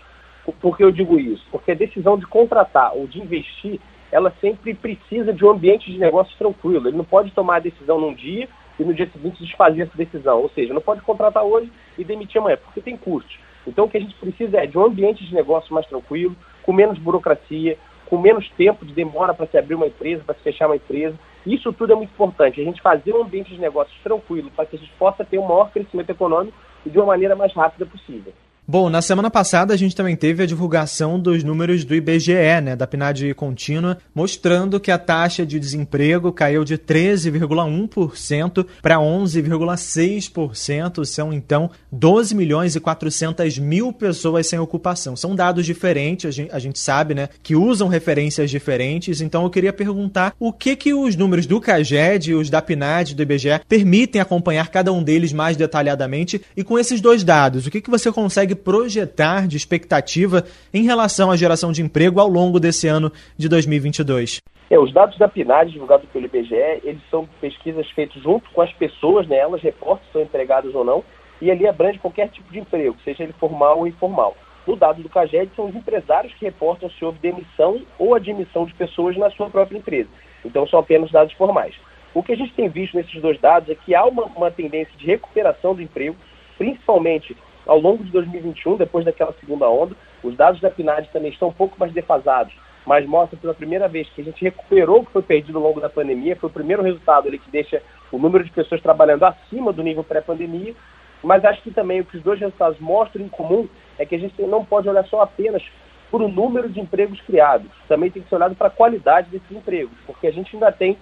Por 0.60 0.76
que 0.76 0.84
eu 0.84 0.92
digo 0.92 1.20
isso? 1.20 1.46
Porque 1.52 1.72
a 1.72 1.76
decisão 1.76 2.18
de 2.18 2.26
contratar 2.26 2.96
ou 2.96 3.08
de 3.08 3.20
investir, 3.20 3.80
ela 4.12 4.34
sempre 4.42 4.74
precisa 4.74 5.34
de 5.34 5.46
um 5.46 5.52
ambiente 5.52 5.92
de 5.92 5.98
negócio 5.98 6.36
tranquilo. 6.38 6.88
Ele 6.88 6.98
não 6.98 7.06
pode 7.06 7.32
tomar 7.32 7.58
a 7.58 7.60
decisão 7.60 8.00
num 8.00 8.14
dia 8.14 8.48
e 8.80 8.84
no 8.84 8.94
dia 8.94 9.10
seguinte 9.12 9.44
desfazer 9.44 9.84
essa 9.84 9.98
decisão. 9.98 10.42
Ou 10.42 10.50
seja, 10.50 10.74
não 10.74 10.82
pode 10.82 11.02
contratar 11.02 11.44
hoje 11.44 11.72
e 11.98 12.04
demitir 12.04 12.40
amanhã, 12.40 12.58
porque 12.64 12.82
tem 12.82 12.98
custos. 12.98 13.38
Então, 13.68 13.86
o 13.86 13.90
que 13.90 13.98
a 13.98 14.02
gente 14.02 14.16
precisa 14.16 14.58
é 14.58 14.68
de 14.68 14.78
um 14.78 14.86
ambiente 14.86 15.26
de 15.26 15.34
negócio 15.34 15.74
mais 15.74 15.88
tranquilo, 15.88 16.36
com 16.64 16.74
menos 16.74 16.98
burocracia, 16.98 17.78
com 18.08 18.18
menos 18.18 18.50
tempo 18.52 18.86
de 18.86 18.94
demora 18.94 19.34
para 19.34 19.48
se 19.48 19.58
abrir 19.58 19.76
uma 19.76 19.88
empresa, 19.88 20.24
para 20.24 20.36
se 20.36 20.42
fechar 20.42 20.68
uma 20.68 20.76
empresa. 20.76 21.18
Isso 21.46 21.72
tudo 21.74 21.94
é 21.94 21.96
muito 21.96 22.12
importante. 22.12 22.62
A 22.62 22.64
gente 22.64 22.82
fazer 22.82 23.14
um 23.14 23.24
ambiente 23.24 23.54
de 23.54 23.60
negócios 23.60 23.98
tranquilo 24.04 24.52
para 24.56 24.66
que 24.66 24.76
a 24.76 24.80
gente 24.80 24.92
possa 24.94 25.26
ter 25.26 25.38
um 25.38 25.48
maior 25.48 25.72
crescimento 25.72 26.10
econômico 26.10 26.58
e 26.86 26.90
de 26.90 26.98
uma 26.98 27.08
maneira 27.08 27.36
mais 27.36 27.54
rápida 27.54 27.86
possível. 27.86 28.34
Bom, 28.68 28.90
na 28.90 29.00
semana 29.00 29.30
passada 29.30 29.76
a 29.76 29.78
gente 29.78 29.96
também 29.96 30.16
teve 30.16 30.42
a 30.42 30.46
divulgação 30.48 31.20
dos 31.20 31.44
números 31.44 31.86
do 31.86 31.94
IBGE, 31.94 32.34
né, 32.64 32.76
da 32.76 32.88
PNAD 32.88 33.36
contínua, 33.36 34.00
mostrando 34.14 34.80
que 34.80 34.90
a 34.90 34.98
taxa 34.98 35.46
de 35.46 35.60
desemprego 35.60 36.32
caiu 36.32 36.64
de 36.64 36.76
13,1% 36.76 38.66
para 38.82 38.98
11,6%. 38.98 41.06
São 41.06 41.32
então 41.32 41.70
12 41.92 42.34
milhões 42.34 42.76
e 42.76 42.80
400 42.80 43.60
mil 43.60 43.94
pessoas 43.94 44.48
sem 44.48 44.58
ocupação. 44.58 45.16
São 45.16 45.36
dados 45.36 45.64
diferentes, 45.64 46.26
a 46.26 46.32
gente, 46.32 46.52
a 46.52 46.58
gente 46.58 46.80
sabe, 46.80 47.14
né, 47.14 47.30
que 47.44 47.56
usam 47.56 47.88
referências 47.88 48.50
diferentes. 48.50 49.22
Então 49.22 49.44
eu 49.44 49.52
queria 49.52 49.74
perguntar 49.74 50.34
o 50.40 50.52
que 50.52 50.76
que 50.76 50.92
os 50.92 51.16
números 51.16 51.46
do 51.46 51.62
CAGED 51.62 52.32
e 52.32 52.34
os 52.34 52.50
da 52.50 52.64
PNAD 52.64 53.14
do 53.14 53.22
IBGE 53.22 53.62
permitem 53.70 54.20
acompanhar 54.20 54.70
cada 54.70 54.92
um 54.92 55.04
deles 55.04 55.32
mais 55.32 55.56
detalhadamente 55.56 56.42
e 56.58 56.64
com 56.64 56.80
esses 56.80 57.00
dois 57.00 57.24
dados, 57.24 57.68
o 57.68 57.70
que 57.70 57.80
que 57.80 57.92
você 57.92 58.12
consegue 58.12 58.55
projetar 58.56 59.48
de 59.48 59.58
expectativa 59.58 60.44
em 60.74 60.84
relação 60.84 61.30
à 61.30 61.36
geração 61.36 61.72
de 61.72 61.82
emprego 61.82 62.20
ao 62.20 62.28
longo 62.28 62.60
desse 62.60 62.88
ano 62.88 63.12
de 63.38 63.50
2022? 63.50 64.40
É, 64.70 64.80
os 64.80 64.92
dados 64.92 65.18
da 65.18 65.28
PNAD 65.28 65.72
divulgados 65.72 66.10
pelo 66.10 66.26
IBGE, 66.26 66.82
eles 66.84 67.02
são 67.12 67.28
pesquisas 67.40 67.88
feitas 67.92 68.22
junto 68.24 68.50
com 68.50 68.62
as 68.62 68.74
pessoas, 68.74 69.28
né? 69.28 69.38
elas 69.38 69.62
reportam 69.62 70.06
se 70.08 70.14
são 70.14 70.22
empregadas 70.22 70.74
ou 70.74 70.84
não, 70.84 71.04
e 71.42 71.52
ali 71.52 71.68
abrange 71.68 72.00
qualquer 72.00 72.30
tipo 72.30 72.52
de 72.52 72.60
emprego, 72.60 72.96
seja 73.04 73.24
ele 73.24 73.34
formal 73.34 73.80
ou 73.80 73.88
informal. 73.88 74.36
No 74.66 74.76
dado 74.76 75.04
do 75.04 75.10
CAGED, 75.10 75.52
são 75.56 75.68
os 75.68 75.76
empresários 75.76 76.34
que 76.34 76.46
reportam 76.46 76.90
se 76.90 77.06
houve 77.06 77.20
demissão 77.20 77.82
ou 78.00 78.16
admissão 78.16 78.66
de 78.66 78.74
pessoas 78.74 79.16
na 79.16 79.30
sua 79.32 79.50
própria 79.50 79.78
empresa. 79.78 80.10
Então, 80.44 80.68
são 80.68 80.80
apenas 80.80 81.12
dados 81.12 81.34
formais. 81.34 81.76
O 82.16 82.24
que 82.24 82.32
a 82.32 82.36
gente 82.36 82.54
tem 82.54 82.68
visto 82.70 82.96
nesses 82.96 83.22
dois 83.22 83.40
dados 83.40 83.70
é 83.70 83.76
que 83.76 83.94
há 83.94 84.04
uma, 84.06 84.24
uma 84.24 84.50
tendência 84.50 84.94
de 84.98 85.06
recuperação 85.06 85.76
do 85.76 85.82
emprego, 85.82 86.16
principalmente 86.58 87.38
ao 87.66 87.80
longo 87.80 88.04
de 88.04 88.12
2021, 88.12 88.78
depois 88.78 89.06
daquela 89.06 89.34
segunda 89.40 89.70
onda. 89.70 89.96
Os 90.24 90.36
dados 90.36 90.62
da 90.62 90.70
PNAD 90.70 91.10
também 91.12 91.32
estão 91.32 91.50
um 91.50 91.54
pouco 91.54 91.80
mais 91.80 91.92
defasados, 91.92 92.54
mas 92.86 93.06
mostra 93.06 93.38
pela 93.38 93.54
primeira 93.54 93.88
vez 93.88 94.08
que 94.10 94.22
a 94.22 94.24
gente 94.24 94.44
recuperou 94.44 95.00
o 95.00 95.06
que 95.06 95.12
foi 95.12 95.22
perdido 95.22 95.58
ao 95.58 95.64
longo 95.64 95.82
da 95.82 95.90
pandemia. 95.90 96.36
Foi 96.36 96.50
o 96.50 96.54
primeiro 96.54 96.84
resultado 96.84 97.28
ali 97.28 97.40
que 97.40 97.50
deixa 97.50 97.82
o 98.12 98.18
número 98.18 98.44
de 98.44 98.52
pessoas 98.52 98.82
trabalhando 98.82 99.24
acima 99.24 99.74
do 99.74 99.84
nível 99.84 100.04
pré-pandemia. 100.04 100.76
Mas 101.24 101.44
acho 101.44 101.62
que 101.64 101.72
também 101.72 102.02
o 102.02 102.06
que 102.06 102.18
os 102.18 102.24
dois 102.24 102.40
resultados 102.40 102.80
mostram 102.80 103.26
em 103.26 103.30
comum 103.30 103.68
é 103.98 104.06
que 104.06 104.16
a 104.16 104.20
gente 104.20 104.40
não 104.44 104.64
pode 104.64 104.88
olhar 104.88 105.06
só 105.06 105.22
apenas 105.22 105.64
por 106.12 106.22
o 106.22 106.28
número 106.28 106.70
de 106.70 106.80
empregos 106.80 107.20
criados. 107.22 107.68
Também 107.88 108.12
tem 108.12 108.22
que 108.22 108.30
ser 108.30 108.36
olhado 108.36 108.56
para 108.56 108.68
a 108.68 108.72
qualidade 108.72 109.30
desses 109.30 109.52
empregos, 109.52 109.98
porque 110.06 110.28
a 110.28 110.32
gente 110.32 110.56
ainda 110.56 110.72
tem 110.72 110.98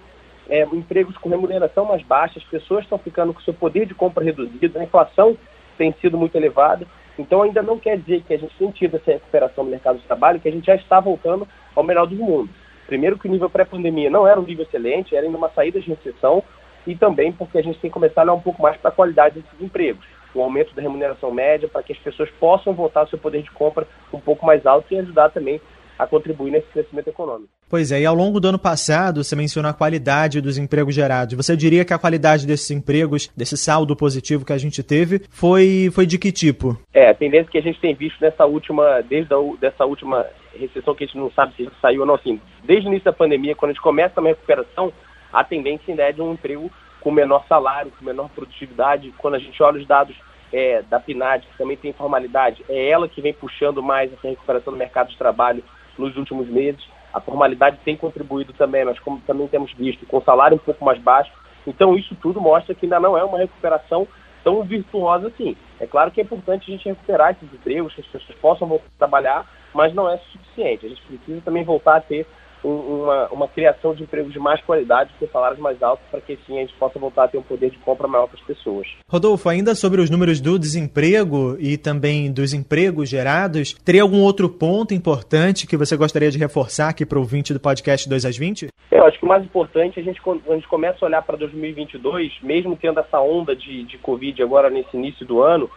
é, 0.48 0.62
empregos 0.62 1.16
com 1.18 1.28
remuneração 1.28 1.84
mais 1.84 2.02
baixa, 2.02 2.38
as 2.38 2.44
pessoas 2.44 2.84
estão 2.84 2.98
ficando 2.98 3.32
com 3.32 3.40
seu 3.40 3.54
poder 3.54 3.86
de 3.86 3.94
compra 3.94 4.24
reduzido, 4.24 4.78
a 4.78 4.84
inflação 4.84 5.36
tem 5.76 5.94
sido 6.00 6.16
muito 6.16 6.36
elevada. 6.36 6.86
Então, 7.18 7.42
ainda 7.42 7.62
não 7.62 7.78
quer 7.78 7.98
dizer 7.98 8.22
que 8.22 8.34
a 8.34 8.38
gente 8.38 8.56
tem 8.56 8.70
tido 8.70 8.96
essa 8.96 9.12
recuperação 9.12 9.64
do 9.64 9.70
mercado 9.70 9.98
de 9.98 10.04
trabalho, 10.04 10.40
que 10.40 10.48
a 10.48 10.52
gente 10.52 10.66
já 10.66 10.74
está 10.74 10.98
voltando 10.98 11.46
ao 11.74 11.84
melhor 11.84 12.06
dos 12.06 12.18
mundos. 12.18 12.54
Primeiro, 12.86 13.18
que 13.18 13.28
o 13.28 13.30
nível 13.30 13.48
pré-pandemia 13.48 14.10
não 14.10 14.26
era 14.26 14.38
um 14.38 14.44
nível 14.44 14.64
excelente, 14.64 15.14
era 15.14 15.24
ainda 15.24 15.38
uma 15.38 15.50
saída 15.50 15.80
de 15.80 15.88
recessão, 15.88 16.42
e 16.86 16.94
também 16.94 17.32
porque 17.32 17.58
a 17.58 17.62
gente 17.62 17.78
tem 17.78 17.90
que 17.90 17.94
começar 17.94 18.20
a 18.20 18.24
olhar 18.24 18.34
um 18.34 18.40
pouco 18.40 18.60
mais 18.60 18.76
para 18.76 18.90
a 18.90 18.94
qualidade 18.94 19.40
desses 19.40 19.60
empregos. 19.60 20.04
O 20.34 20.42
aumento 20.42 20.74
da 20.74 20.82
remuneração 20.82 21.30
média, 21.30 21.68
para 21.68 21.82
que 21.82 21.92
as 21.92 21.98
pessoas 21.98 22.28
possam 22.40 22.74
voltar 22.74 23.00
ao 23.00 23.08
seu 23.08 23.18
poder 23.18 23.42
de 23.42 23.50
compra 23.52 23.86
um 24.12 24.20
pouco 24.20 24.44
mais 24.44 24.66
alto 24.66 24.92
e 24.92 24.98
ajudar 24.98 25.30
também 25.30 25.60
a 25.98 26.06
contribuir 26.06 26.50
nesse 26.50 26.66
crescimento 26.68 27.08
econômico. 27.08 27.48
Pois 27.68 27.90
é, 27.90 28.00
e 28.00 28.06
ao 28.06 28.14
longo 28.14 28.40
do 28.40 28.48
ano 28.48 28.58
passado, 28.58 29.22
você 29.22 29.34
mencionou 29.34 29.70
a 29.70 29.74
qualidade 29.74 30.40
dos 30.40 30.58
empregos 30.58 30.94
gerados. 30.94 31.34
Você 31.34 31.56
diria 31.56 31.84
que 31.84 31.92
a 31.92 31.98
qualidade 31.98 32.46
desses 32.46 32.70
empregos, 32.70 33.30
desse 33.36 33.56
saldo 33.56 33.96
positivo 33.96 34.44
que 34.44 34.52
a 34.52 34.58
gente 34.58 34.82
teve, 34.82 35.22
foi, 35.30 35.90
foi 35.92 36.06
de 36.06 36.18
que 36.18 36.30
tipo? 36.30 36.78
É, 36.92 37.10
a 37.10 37.14
tendência 37.14 37.50
que 37.50 37.58
a 37.58 37.62
gente 37.62 37.80
tem 37.80 37.94
visto 37.94 38.20
nessa 38.20 38.44
última, 38.44 39.00
desde 39.02 39.32
a 39.34 39.38
dessa 39.60 39.84
última 39.84 40.26
recessão 40.52 40.94
que 40.94 41.04
a 41.04 41.06
gente 41.06 41.18
não 41.18 41.30
sabe 41.32 41.54
se 41.56 41.68
saiu 41.80 42.02
ou 42.02 42.06
não, 42.06 42.14
assim, 42.14 42.40
desde 42.62 42.86
o 42.86 42.90
início 42.90 43.06
da 43.06 43.12
pandemia, 43.12 43.54
quando 43.54 43.70
a 43.70 43.74
gente 43.74 43.82
começa 43.82 44.20
uma 44.20 44.28
recuperação, 44.28 44.92
a 45.32 45.42
tendência 45.42 45.84
ainda 45.88 46.02
é 46.04 46.12
de 46.12 46.22
um 46.22 46.32
emprego 46.32 46.70
com 47.00 47.10
menor 47.10 47.44
salário, 47.48 47.92
com 47.98 48.04
menor 48.04 48.30
produtividade. 48.30 49.12
Quando 49.18 49.34
a 49.34 49.38
gente 49.38 49.62
olha 49.62 49.80
os 49.80 49.86
dados 49.86 50.16
é, 50.52 50.82
da 50.82 51.00
PNAD, 51.00 51.46
que 51.46 51.58
também 51.58 51.76
tem 51.76 51.92
formalidade, 51.92 52.64
é 52.68 52.88
ela 52.88 53.08
que 53.08 53.20
vem 53.20 53.34
puxando 53.34 53.82
mais 53.82 54.12
essa 54.12 54.28
recuperação 54.28 54.72
do 54.72 54.78
mercado 54.78 55.10
de 55.10 55.18
trabalho 55.18 55.62
nos 55.98 56.16
últimos 56.16 56.48
meses. 56.48 56.82
A 57.12 57.20
formalidade 57.20 57.78
tem 57.84 57.96
contribuído 57.96 58.52
também, 58.52 58.84
mas 58.84 58.98
como 58.98 59.20
também 59.20 59.46
temos 59.48 59.72
visto, 59.74 60.06
com 60.06 60.20
salário 60.20 60.56
um 60.56 60.58
pouco 60.58 60.84
mais 60.84 60.98
baixo. 61.00 61.32
Então, 61.66 61.96
isso 61.96 62.14
tudo 62.16 62.40
mostra 62.40 62.74
que 62.74 62.86
ainda 62.86 63.00
não 63.00 63.16
é 63.16 63.24
uma 63.24 63.38
recuperação 63.38 64.06
tão 64.42 64.62
virtuosa 64.62 65.28
assim. 65.28 65.56
É 65.80 65.86
claro 65.86 66.10
que 66.10 66.20
é 66.20 66.24
importante 66.24 66.70
a 66.70 66.76
gente 66.76 66.88
recuperar 66.88 67.30
esses 67.32 67.52
empregos, 67.52 67.94
que 67.94 68.02
as 68.02 68.06
pessoas 68.06 68.38
possam 68.38 68.68
voltar 68.68 68.86
a 68.86 68.98
trabalhar, 68.98 69.50
mas 69.72 69.94
não 69.94 70.08
é 70.08 70.18
suficiente. 70.18 70.86
A 70.86 70.88
gente 70.88 71.02
precisa 71.02 71.40
também 71.40 71.64
voltar 71.64 71.96
a 71.96 72.00
ter 72.00 72.26
uma, 72.68 73.28
uma 73.28 73.48
criação 73.48 73.94
de 73.94 74.02
empregos 74.02 74.32
de 74.32 74.38
mais 74.38 74.60
qualidade, 74.62 75.12
com 75.18 75.28
salários 75.28 75.60
mais 75.60 75.82
altos, 75.82 76.04
para 76.10 76.20
que 76.20 76.32
assim 76.32 76.58
a 76.58 76.60
gente 76.62 76.74
possa 76.74 76.98
voltar 76.98 77.24
a 77.24 77.28
ter 77.28 77.38
um 77.38 77.42
poder 77.42 77.70
de 77.70 77.78
compra 77.78 78.08
maior 78.08 78.26
para 78.26 78.38
as 78.38 78.46
pessoas. 78.46 78.86
Rodolfo, 79.08 79.48
ainda 79.48 79.74
sobre 79.74 80.00
os 80.00 80.10
números 80.10 80.40
do 80.40 80.58
desemprego 80.58 81.56
e 81.58 81.76
também 81.76 82.32
dos 82.32 82.54
empregos 82.54 83.08
gerados, 83.08 83.74
teria 83.84 84.02
algum 84.02 84.22
outro 84.22 84.48
ponto 84.48 84.94
importante 84.94 85.66
que 85.66 85.76
você 85.76 85.96
gostaria 85.96 86.30
de 86.30 86.38
reforçar 86.38 86.88
aqui 86.88 87.04
para 87.04 87.18
o 87.18 87.20
ouvinte 87.20 87.52
do 87.52 87.60
podcast 87.60 88.08
2 88.08 88.24
às 88.24 88.36
20? 88.36 88.68
Eu 88.90 89.04
acho 89.04 89.18
que 89.18 89.24
o 89.24 89.28
mais 89.28 89.44
importante, 89.44 90.00
a 90.00 90.02
gente, 90.02 90.20
quando 90.22 90.40
a 90.50 90.54
gente 90.54 90.68
começa 90.68 90.98
a 91.02 91.06
olhar 91.06 91.22
para 91.22 91.36
2022, 91.36 92.32
mesmo 92.42 92.76
tendo 92.76 93.00
essa 93.00 93.20
onda 93.20 93.54
de, 93.54 93.84
de 93.84 93.98
Covid 93.98 94.42
agora 94.42 94.70
nesse 94.70 94.96
início 94.96 95.26
do 95.26 95.42
ano, 95.42 95.70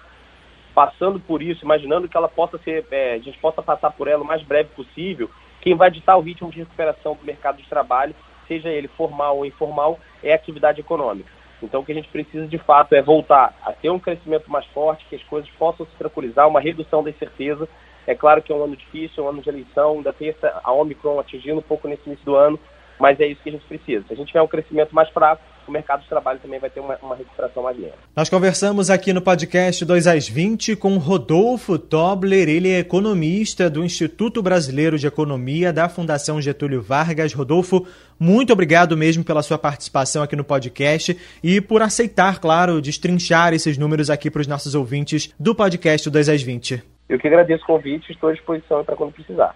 passando 0.73 1.19
por 1.19 1.41
isso, 1.41 1.65
imaginando 1.65 2.07
que 2.07 2.15
ela 2.15 2.27
possa 2.27 2.57
ser, 2.59 2.85
é, 2.91 3.15
a 3.15 3.17
gente 3.17 3.37
possa 3.39 3.63
passar 3.63 3.91
por 3.91 4.07
ela 4.07 4.23
o 4.23 4.27
mais 4.27 4.43
breve 4.43 4.69
possível, 4.75 5.29
quem 5.61 5.75
vai 5.75 5.91
ditar 5.91 6.17
o 6.17 6.21
ritmo 6.21 6.51
de 6.51 6.59
recuperação 6.59 7.15
do 7.15 7.25
mercado 7.25 7.57
de 7.57 7.67
trabalho, 7.67 8.15
seja 8.47 8.69
ele 8.69 8.87
formal 8.87 9.37
ou 9.37 9.45
informal, 9.45 9.99
é 10.23 10.31
a 10.31 10.35
atividade 10.35 10.79
econômica. 10.79 11.29
Então, 11.61 11.81
o 11.81 11.85
que 11.85 11.91
a 11.91 11.95
gente 11.95 12.09
precisa 12.09 12.47
de 12.47 12.57
fato 12.57 12.93
é 12.93 13.01
voltar 13.01 13.55
a 13.65 13.73
ter 13.73 13.89
um 13.89 13.99
crescimento 13.99 14.49
mais 14.49 14.65
forte, 14.67 15.05
que 15.09 15.15
as 15.15 15.23
coisas 15.23 15.49
possam 15.51 15.85
se 15.85 15.95
tranquilizar, 15.97 16.47
uma 16.47 16.59
redução 16.59 17.03
da 17.03 17.09
incerteza. 17.09 17.67
É 18.05 18.13
claro 18.13 18.41
que 18.41 18.51
é 18.51 18.55
um 18.55 18.63
ano 18.63 18.75
difícil, 18.75 19.23
é 19.23 19.27
um 19.27 19.29
ano 19.29 19.41
de 19.41 19.49
eleição, 19.49 19.93
ainda 19.93 20.13
tem 20.13 20.29
essa, 20.29 20.61
a 20.63 20.71
Omicron 20.71 21.19
atingindo 21.19 21.59
um 21.59 21.63
pouco 21.63 21.87
nesse 21.87 22.07
início 22.07 22.25
do 22.25 22.35
ano, 22.35 22.59
mas 22.99 23.19
é 23.19 23.25
isso 23.25 23.41
que 23.41 23.49
a 23.49 23.51
gente 23.51 23.65
precisa. 23.65 24.05
Se 24.07 24.13
a 24.13 24.15
gente 24.15 24.27
tiver 24.27 24.41
um 24.41 24.47
crescimento 24.47 24.93
mais 24.93 25.09
fraco, 25.09 25.41
o 25.69 25.71
mercado 25.73 26.01
de 26.01 26.09
trabalho 26.09 26.39
também 26.39 26.59
vai 26.59 26.69
ter 26.69 26.79
uma, 26.79 26.97
uma 27.01 27.15
recuperação 27.15 27.63
mais 27.63 27.77
lenta. 27.77 27.95
Nós 28.15 28.29
conversamos 28.29 28.89
aqui 28.89 29.13
no 29.13 29.21
podcast 29.21 29.83
2 29.83 30.07
às 30.07 30.27
20 30.27 30.75
com 30.75 30.97
Rodolfo 30.97 31.77
Tobler, 31.77 32.49
ele 32.49 32.71
é 32.71 32.79
economista 32.79 33.69
do 33.69 33.83
Instituto 33.83 34.41
Brasileiro 34.41 34.97
de 34.97 35.07
Economia 35.07 35.73
da 35.73 35.89
Fundação 35.89 36.41
Getúlio 36.41 36.81
Vargas. 36.81 37.33
Rodolfo, 37.33 37.85
muito 38.19 38.53
obrigado 38.53 38.97
mesmo 38.97 39.23
pela 39.23 39.43
sua 39.43 39.57
participação 39.57 40.23
aqui 40.23 40.35
no 40.35 40.43
podcast 40.43 41.17
e 41.43 41.61
por 41.61 41.81
aceitar, 41.81 42.39
claro, 42.39 42.81
destrinchar 42.81 43.53
esses 43.53 43.77
números 43.77 44.09
aqui 44.09 44.31
para 44.31 44.41
os 44.41 44.47
nossos 44.47 44.75
ouvintes 44.75 45.33
do 45.39 45.53
podcast 45.53 46.09
2 46.09 46.29
às 46.29 46.41
20. 46.41 46.83
Eu 47.09 47.17
que 47.17 47.27
agradeço 47.27 47.63
o 47.63 47.67
convite, 47.67 48.11
estou 48.11 48.29
à 48.29 48.33
disposição 48.33 48.83
para 48.83 48.95
quando 48.95 49.13
precisar. 49.13 49.55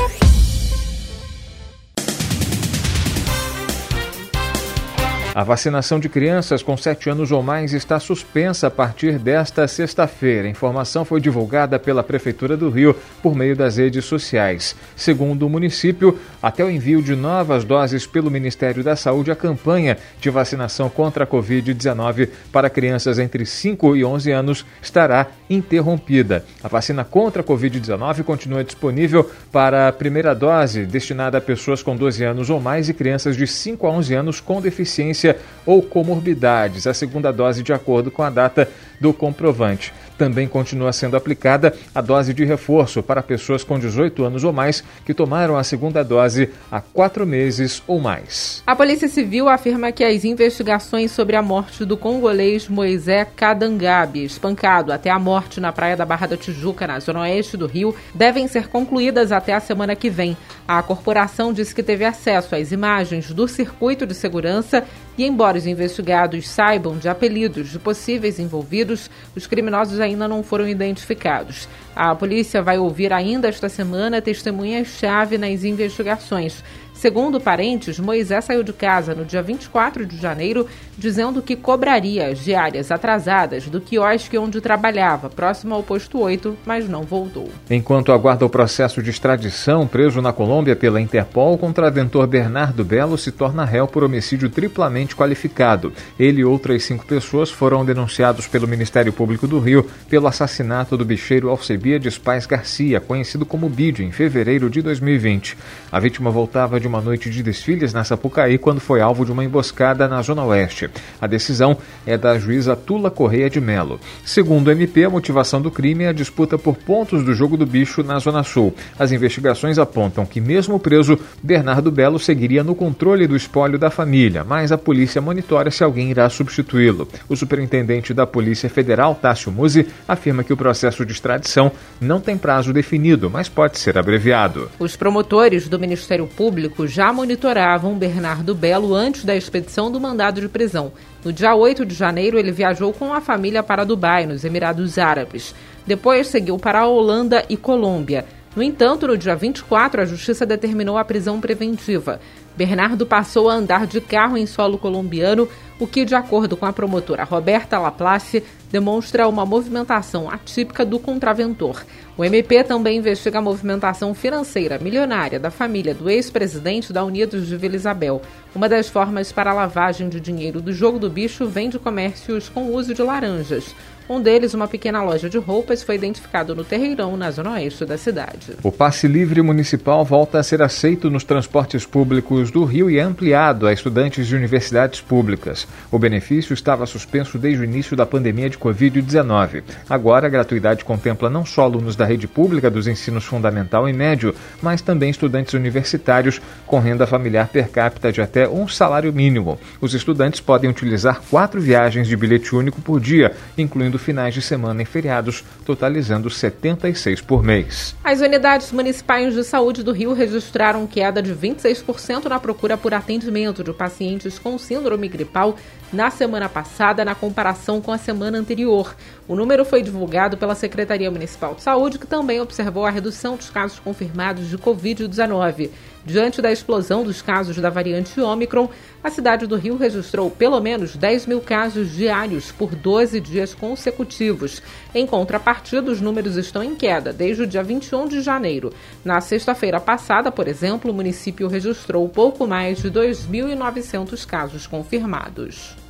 A 5.33 5.45
vacinação 5.45 5.97
de 5.97 6.09
crianças 6.09 6.61
com 6.61 6.75
7 6.75 7.09
anos 7.09 7.31
ou 7.31 7.41
mais 7.41 7.71
está 7.71 7.97
suspensa 8.01 8.67
a 8.67 8.71
partir 8.71 9.17
desta 9.17 9.65
sexta-feira. 9.65 10.45
A 10.45 10.51
informação 10.51 11.05
foi 11.05 11.21
divulgada 11.21 11.79
pela 11.79 12.03
Prefeitura 12.03 12.57
do 12.57 12.69
Rio 12.69 12.93
por 13.23 13.33
meio 13.33 13.55
das 13.55 13.77
redes 13.77 14.03
sociais. 14.03 14.75
Segundo 14.93 15.47
o 15.47 15.49
município, 15.49 16.19
até 16.43 16.65
o 16.65 16.69
envio 16.69 17.01
de 17.01 17.15
novas 17.15 17.63
doses 17.63 18.05
pelo 18.05 18.29
Ministério 18.29 18.83
da 18.83 18.97
Saúde, 18.97 19.31
a 19.31 19.35
campanha 19.35 19.97
de 20.19 20.29
vacinação 20.29 20.89
contra 20.89 21.23
a 21.23 21.27
Covid-19 21.27 22.27
para 22.51 22.69
crianças 22.69 23.17
entre 23.17 23.45
5 23.45 23.95
e 23.95 24.03
11 24.03 24.31
anos 24.31 24.65
estará 24.81 25.27
interrompida. 25.49 26.43
A 26.61 26.67
vacina 26.67 27.05
contra 27.05 27.41
a 27.41 27.45
Covid-19 27.45 28.23
continua 28.23 28.65
disponível 28.65 29.31
para 29.49 29.87
a 29.87 29.93
primeira 29.93 30.35
dose, 30.35 30.85
destinada 30.85 31.37
a 31.37 31.41
pessoas 31.41 31.81
com 31.81 31.95
12 31.95 32.21
anos 32.21 32.49
ou 32.49 32.59
mais 32.59 32.89
e 32.89 32.93
crianças 32.93 33.37
de 33.37 33.47
5 33.47 33.87
a 33.87 33.91
11 33.91 34.13
anos 34.13 34.41
com 34.41 34.59
deficiência 34.59 35.20
ou 35.65 35.81
comorbidades, 35.81 36.87
a 36.87 36.93
segunda 36.93 37.31
dose 37.31 37.63
de 37.63 37.73
acordo 37.73 38.09
com 38.09 38.23
a 38.23 38.29
data 38.29 38.67
do 38.99 39.13
comprovante. 39.13 39.93
Também 40.21 40.47
continua 40.47 40.93
sendo 40.93 41.17
aplicada 41.17 41.73
a 41.95 41.99
dose 41.99 42.31
de 42.31 42.45
reforço 42.45 43.01
para 43.01 43.23
pessoas 43.23 43.63
com 43.63 43.79
18 43.79 44.23
anos 44.23 44.43
ou 44.43 44.53
mais 44.53 44.83
que 45.03 45.15
tomaram 45.15 45.57
a 45.57 45.63
segunda 45.63 46.03
dose 46.03 46.51
há 46.71 46.79
quatro 46.79 47.25
meses 47.25 47.81
ou 47.87 47.99
mais. 47.99 48.61
A 48.67 48.75
Polícia 48.75 49.07
Civil 49.07 49.49
afirma 49.49 49.91
que 49.91 50.03
as 50.03 50.23
investigações 50.23 51.09
sobre 51.09 51.35
a 51.35 51.41
morte 51.41 51.83
do 51.85 51.97
congolês 51.97 52.69
Moisés 52.69 53.29
Kadangabi, 53.35 54.23
espancado 54.23 54.93
até 54.93 55.09
a 55.09 55.17
morte 55.17 55.59
na 55.59 55.71
praia 55.71 55.97
da 55.97 56.05
Barra 56.05 56.27
da 56.27 56.37
Tijuca, 56.37 56.85
na 56.85 56.99
zona 56.99 57.21
oeste 57.21 57.57
do 57.57 57.65
Rio, 57.65 57.95
devem 58.13 58.47
ser 58.47 58.67
concluídas 58.67 59.31
até 59.31 59.55
a 59.55 59.59
semana 59.59 59.95
que 59.95 60.07
vem. 60.07 60.37
A 60.67 60.83
corporação 60.83 61.51
disse 61.51 61.73
que 61.73 61.81
teve 61.81 62.05
acesso 62.05 62.55
às 62.55 62.71
imagens 62.71 63.31
do 63.31 63.47
circuito 63.47 64.05
de 64.05 64.13
segurança 64.13 64.85
e, 65.17 65.25
embora 65.25 65.57
os 65.57 65.67
investigados 65.67 66.47
saibam 66.47 66.97
de 66.97 67.09
apelidos 67.09 67.69
de 67.69 67.79
possíveis 67.79 68.39
envolvidos, 68.39 69.09
os 69.35 69.45
criminosos 69.45 69.99
ainda 69.99 70.10
não 70.15 70.43
foram 70.43 70.67
identificados. 70.67 71.67
A 71.95 72.15
polícia 72.15 72.61
vai 72.61 72.77
ouvir 72.77 73.11
ainda 73.11 73.47
esta 73.47 73.67
semana 73.67 74.21
testemunhas-chave 74.21 75.37
nas 75.37 75.63
investigações. 75.63 76.63
Segundo 76.93 77.39
parentes, 77.39 77.99
Moisés 77.99 78.45
saiu 78.45 78.63
de 78.63 78.73
casa 78.73 79.15
no 79.15 79.25
dia 79.25 79.41
24 79.41 80.05
de 80.05 80.17
janeiro 80.17 80.67
dizendo 80.97 81.41
que 81.41 81.55
cobraria 81.55 82.27
as 82.27 82.39
diárias 82.39 82.91
atrasadas 82.91 83.67
do 83.67 83.81
quiosque 83.81 84.37
onde 84.37 84.61
trabalhava, 84.61 85.29
próximo 85.29 85.73
ao 85.73 85.81
posto 85.81 86.19
8, 86.19 86.55
mas 86.63 86.87
não 86.87 87.01
voltou. 87.01 87.49
Enquanto 87.69 88.11
aguarda 88.11 88.45
o 88.45 88.49
processo 88.49 89.01
de 89.01 89.09
extradição, 89.09 89.87
preso 89.87 90.21
na 90.21 90.31
Colômbia 90.31 90.75
pela 90.75 91.01
Interpol, 91.01 91.55
o 91.55 91.57
contraventor 91.57 92.27
Bernardo 92.27 92.83
Belo 92.83 93.17
se 93.17 93.31
torna 93.31 93.65
réu 93.65 93.87
por 93.87 94.03
homicídio 94.03 94.49
triplamente 94.49 95.15
qualificado. 95.15 95.91
Ele 96.19 96.41
e 96.41 96.45
outras 96.45 96.83
cinco 96.83 97.05
pessoas 97.05 97.49
foram 97.49 97.83
denunciados 97.83 98.45
pelo 98.45 98.67
Ministério 98.67 99.11
Público 99.11 99.47
do 99.47 99.59
Rio 99.59 99.89
pelo 100.07 100.27
assassinato 100.27 100.95
do 100.95 101.05
bicheiro 101.05 101.49
Alcebiades 101.49 102.17
Paz 102.17 102.45
Garcia, 102.45 102.99
conhecido 102.99 103.45
como 103.45 103.69
Bid, 103.69 104.03
em 104.03 104.11
fevereiro 104.11 104.69
de 104.69 104.81
2020. 104.81 105.57
A 105.91 105.99
vítima 105.99 106.29
voltava 106.29 106.79
de 106.81 106.87
uma 106.87 106.99
noite 106.99 107.29
de 107.29 107.41
desfiles 107.41 107.93
na 107.93 108.03
Sapucaí 108.03 108.57
quando 108.57 108.81
foi 108.81 108.99
alvo 108.99 109.23
de 109.23 109.31
uma 109.31 109.45
emboscada 109.45 110.07
na 110.07 110.21
Zona 110.21 110.43
Oeste. 110.43 110.89
A 111.21 111.27
decisão 111.27 111.77
é 112.05 112.17
da 112.17 112.37
juíza 112.37 112.75
Tula 112.75 113.09
Correia 113.09 113.49
de 113.49 113.61
Melo. 113.61 113.99
Segundo 114.25 114.67
o 114.67 114.71
MP, 114.71 115.05
a 115.05 115.09
motivação 115.09 115.61
do 115.61 115.71
crime 115.71 116.03
é 116.03 116.09
a 116.09 116.13
disputa 116.13 116.57
por 116.57 116.75
pontos 116.75 117.23
do 117.23 117.33
jogo 117.33 117.55
do 117.55 117.65
bicho 117.65 118.03
na 118.03 118.19
Zona 118.19 118.43
Sul. 118.43 118.75
As 118.97 119.11
investigações 119.11 119.77
apontam 119.77 120.25
que, 120.25 120.41
mesmo 120.41 120.79
preso, 120.79 121.17
Bernardo 121.41 121.91
Belo 121.91 122.19
seguiria 122.19 122.63
no 122.63 122.75
controle 122.75 123.27
do 123.27 123.35
espólio 123.35 123.77
da 123.77 123.89
família, 123.89 124.43
mas 124.43 124.71
a 124.71 124.77
polícia 124.77 125.21
monitora 125.21 125.69
se 125.69 125.83
alguém 125.83 126.09
irá 126.09 126.27
substituí-lo. 126.29 127.07
O 127.29 127.35
superintendente 127.35 128.13
da 128.13 128.25
Polícia 128.25 128.69
Federal, 128.69 129.13
Tássio 129.13 129.51
Musi, 129.51 129.87
afirma 130.07 130.43
que 130.43 130.53
o 130.53 130.57
processo 130.57 131.05
de 131.05 131.11
extradição 131.11 131.71
não 131.99 132.19
tem 132.19 132.37
prazo 132.37 132.73
definido, 132.73 133.29
mas 133.29 133.47
pode 133.47 133.77
ser 133.77 133.97
abreviado. 133.97 134.69
Os 134.79 134.95
promotores 134.95 135.67
do 135.67 135.79
Ministério 135.79 136.25
Público 136.25 136.70
já 136.87 137.11
monitoravam 137.13 137.97
Bernardo 137.97 138.55
Belo 138.55 138.93
antes 138.93 139.23
da 139.23 139.35
expedição 139.35 139.91
do 139.91 139.99
mandado 139.99 140.41
de 140.41 140.49
prisão. 140.49 140.91
No 141.23 141.31
dia 141.31 141.55
8 141.55 141.85
de 141.85 141.93
janeiro, 141.93 142.37
ele 142.37 142.51
viajou 142.51 142.91
com 142.93 143.13
a 143.13 143.21
família 143.21 143.61
para 143.61 143.83
Dubai, 143.83 144.25
nos 144.25 144.43
Emirados 144.43 144.97
Árabes. 144.97 145.53
Depois 145.85 146.27
seguiu 146.27 146.57
para 146.57 146.79
a 146.79 146.87
Holanda 146.87 147.45
e 147.49 147.55
Colômbia. 147.55 148.25
No 148.55 148.61
entanto, 148.61 149.07
no 149.07 149.17
dia 149.17 149.35
24, 149.35 150.01
a 150.01 150.05
justiça 150.05 150.45
determinou 150.45 150.97
a 150.97 151.05
prisão 151.05 151.39
preventiva. 151.39 152.19
Bernardo 152.55 153.05
passou 153.05 153.49
a 153.49 153.53
andar 153.53 153.87
de 153.87 154.01
carro 154.01 154.37
em 154.37 154.45
solo 154.45 154.77
colombiano, 154.77 155.47
o 155.79 155.87
que, 155.87 156.05
de 156.05 156.13
acordo 156.13 156.55
com 156.55 156.65
a 156.65 156.73
promotora 156.73 157.23
Roberta 157.23 157.79
Laplace, 157.79 158.43
demonstra 158.71 159.27
uma 159.27 159.45
movimentação 159.45 160.29
atípica 160.29 160.85
do 160.85 160.99
contraventor. 160.99 161.83
O 162.15 162.23
MP 162.23 162.63
também 162.63 162.99
investiga 162.99 163.39
a 163.39 163.41
movimentação 163.41 164.13
financeira 164.13 164.77
milionária 164.77 165.39
da 165.39 165.49
família 165.49 165.93
do 165.93 166.09
ex-presidente 166.09 166.93
da 166.93 167.03
Unidos 167.03 167.47
de 167.47 167.57
Vila 167.57 167.75
Isabel. 167.75 168.21
Uma 168.53 168.69
das 168.69 168.89
formas 168.89 169.31
para 169.31 169.49
a 169.49 169.55
lavagem 169.55 170.07
de 170.07 170.19
dinheiro 170.19 170.61
do 170.61 170.71
jogo 170.71 170.99
do 170.99 171.09
bicho 171.09 171.47
vem 171.47 171.69
de 171.69 171.79
comércios 171.79 172.47
com 172.47 172.71
uso 172.73 172.93
de 172.93 173.01
laranjas. 173.01 173.75
Um 174.11 174.19
deles, 174.19 174.53
uma 174.53 174.67
pequena 174.67 175.01
loja 175.01 175.29
de 175.29 175.37
roupas, 175.37 175.83
foi 175.83 175.95
identificado 175.95 176.53
no 176.53 176.65
Terreirão, 176.65 177.15
na 177.15 177.31
zona 177.31 177.51
oeste 177.51 177.85
da 177.85 177.97
cidade. 177.97 178.57
O 178.61 178.69
passe 178.69 179.07
livre 179.07 179.41
municipal 179.41 180.03
volta 180.03 180.37
a 180.37 180.43
ser 180.43 180.61
aceito 180.61 181.09
nos 181.09 181.23
transportes 181.23 181.85
públicos 181.85 182.51
do 182.51 182.65
Rio 182.65 182.91
e 182.91 182.97
é 182.97 183.01
ampliado 183.01 183.65
a 183.65 183.71
estudantes 183.71 184.27
de 184.27 184.35
universidades 184.35 184.99
públicas. 184.99 185.65
O 185.89 185.97
benefício 185.97 186.53
estava 186.53 186.85
suspenso 186.85 187.37
desde 187.37 187.61
o 187.61 187.63
início 187.63 187.95
da 187.95 188.05
pandemia 188.05 188.49
de 188.49 188.57
Covid-19. 188.57 189.63
Agora, 189.89 190.27
a 190.27 190.29
gratuidade 190.29 190.83
contempla 190.83 191.29
não 191.29 191.45
só 191.45 191.61
alunos 191.61 191.95
da 191.95 192.03
rede 192.03 192.27
pública 192.27 192.69
dos 192.69 192.87
ensinos 192.87 193.23
fundamental 193.23 193.87
e 193.87 193.93
médio, 193.93 194.35
mas 194.61 194.81
também 194.81 195.09
estudantes 195.09 195.53
universitários 195.53 196.41
com 196.67 196.79
renda 196.79 197.07
familiar 197.07 197.47
per 197.47 197.69
capita 197.69 198.11
de 198.11 198.19
até 198.19 198.45
um 198.45 198.67
salário 198.67 199.13
mínimo. 199.13 199.57
Os 199.79 199.93
estudantes 199.93 200.41
podem 200.41 200.69
utilizar 200.69 201.21
quatro 201.31 201.61
viagens 201.61 202.09
de 202.09 202.17
bilhete 202.17 202.53
único 202.53 202.81
por 202.81 202.99
dia, 202.99 203.31
incluindo 203.57 204.00
finais 204.01 204.33
de 204.33 204.41
semana 204.41 204.81
e 204.81 204.85
feriados, 204.85 205.43
totalizando 205.65 206.29
76 206.29 207.21
por 207.21 207.43
mês. 207.43 207.95
As 208.03 208.19
unidades 208.19 208.71
municipais 208.71 209.33
de 209.33 209.43
saúde 209.43 209.83
do 209.83 209.91
Rio 209.91 210.13
registraram 210.13 210.85
queda 210.85 211.21
de 211.21 211.33
26% 211.33 212.25
na 212.25 212.39
procura 212.39 212.75
por 212.75 212.93
atendimento 212.93 213.63
de 213.63 213.71
pacientes 213.71 214.37
com 214.37 214.57
síndrome 214.57 215.07
gripal 215.07 215.55
na 215.91 216.09
semana 216.09 216.47
passada, 216.47 217.03
na 217.03 217.13
comparação 217.15 217.81
com 217.81 217.91
a 217.91 217.97
semana 217.97 218.37
anterior. 218.37 218.95
O 219.27 219.35
número 219.35 219.65
foi 219.65 219.81
divulgado 219.81 220.37
pela 220.37 220.55
Secretaria 220.55 221.11
Municipal 221.11 221.55
de 221.55 221.61
Saúde, 221.61 221.99
que 221.99 222.07
também 222.07 222.39
observou 222.39 222.85
a 222.85 222.89
redução 222.89 223.35
dos 223.35 223.49
casos 223.49 223.79
confirmados 223.79 224.49
de 224.49 224.57
Covid-19. 224.57 225.69
Diante 226.03 226.41
da 226.41 226.51
explosão 226.51 227.03
dos 227.03 227.21
casos 227.21 227.57
da 227.57 227.69
variante 227.69 228.19
Ômicron, 228.19 228.69
a 229.03 229.09
cidade 229.11 229.45
do 229.45 229.55
Rio 229.55 229.77
registrou 229.77 230.31
pelo 230.31 230.59
menos 230.59 230.95
10 230.95 231.27
mil 231.27 231.39
casos 231.41 231.91
diários 231.91 232.51
por 232.51 232.73
12 232.73 233.19
dias 233.19 233.53
consecutivos. 233.53 234.63
Em 234.95 235.05
contrapartida, 235.05 235.91
os 235.91 236.01
números 236.01 236.37
estão 236.37 236.63
em 236.63 236.75
queda 236.75 237.13
desde 237.13 237.43
o 237.43 237.47
dia 237.47 237.61
21 237.61 238.07
de 238.07 238.21
janeiro. 238.21 238.73
Na 239.05 239.21
sexta-feira 239.21 239.79
passada, 239.79 240.31
por 240.31 240.47
exemplo, 240.47 240.91
o 240.91 240.93
município 240.93 241.47
registrou 241.47 242.09
pouco 242.09 242.47
mais 242.47 242.79
de 242.79 242.89
2.900 242.89 244.25
casos 244.25 244.65
confirmados. 244.65 245.80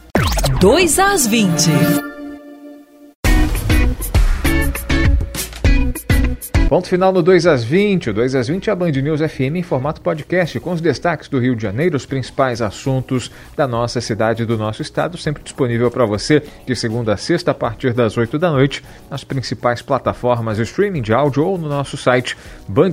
2 0.60 1.00
às 1.00 1.28
20. 1.28 1.70
Ponto 6.70 6.88
final 6.88 7.12
no 7.12 7.22
2 7.22 7.48
às 7.48 7.64
20. 7.64 8.12
O 8.12 8.14
2 8.14 8.36
às 8.36 8.48
20 8.48 8.70
é 8.70 8.72
a 8.72 8.76
Band 8.76 8.92
News 8.92 9.20
FM 9.20 9.58
em 9.58 9.64
formato 9.64 10.00
podcast, 10.00 10.58
com 10.62 10.72
os 10.72 10.80
destaques 10.80 11.28
do 11.28 11.38
Rio 11.38 11.54
de 11.54 11.64
Janeiro, 11.64 11.98
os 11.98 12.06
principais 12.06 12.62
assuntos 12.62 13.30
da 13.58 13.68
nossa 13.68 14.00
cidade 14.00 14.44
e 14.44 14.46
do 14.46 14.58
nosso 14.58 14.82
estado, 14.82 15.18
sempre 15.18 15.44
disponível 15.44 15.92
para 15.92 16.06
você 16.06 16.42
de 16.66 16.76
segunda 16.76 17.14
a 17.14 17.18
sexta 17.18 17.52
a 17.52 17.54
partir 17.54 17.94
das 17.94 18.16
8 18.16 18.40
da 18.40 18.52
noite, 18.52 18.82
nas 19.10 19.24
principais 19.24 19.82
plataformas 19.82 20.58
de 20.58 20.64
streaming 20.64 21.02
de 21.02 21.14
áudio 21.14 21.46
ou 21.46 21.58
no 21.58 21.68
nosso 21.68 21.98
site 21.98 22.38
Band 22.70 22.92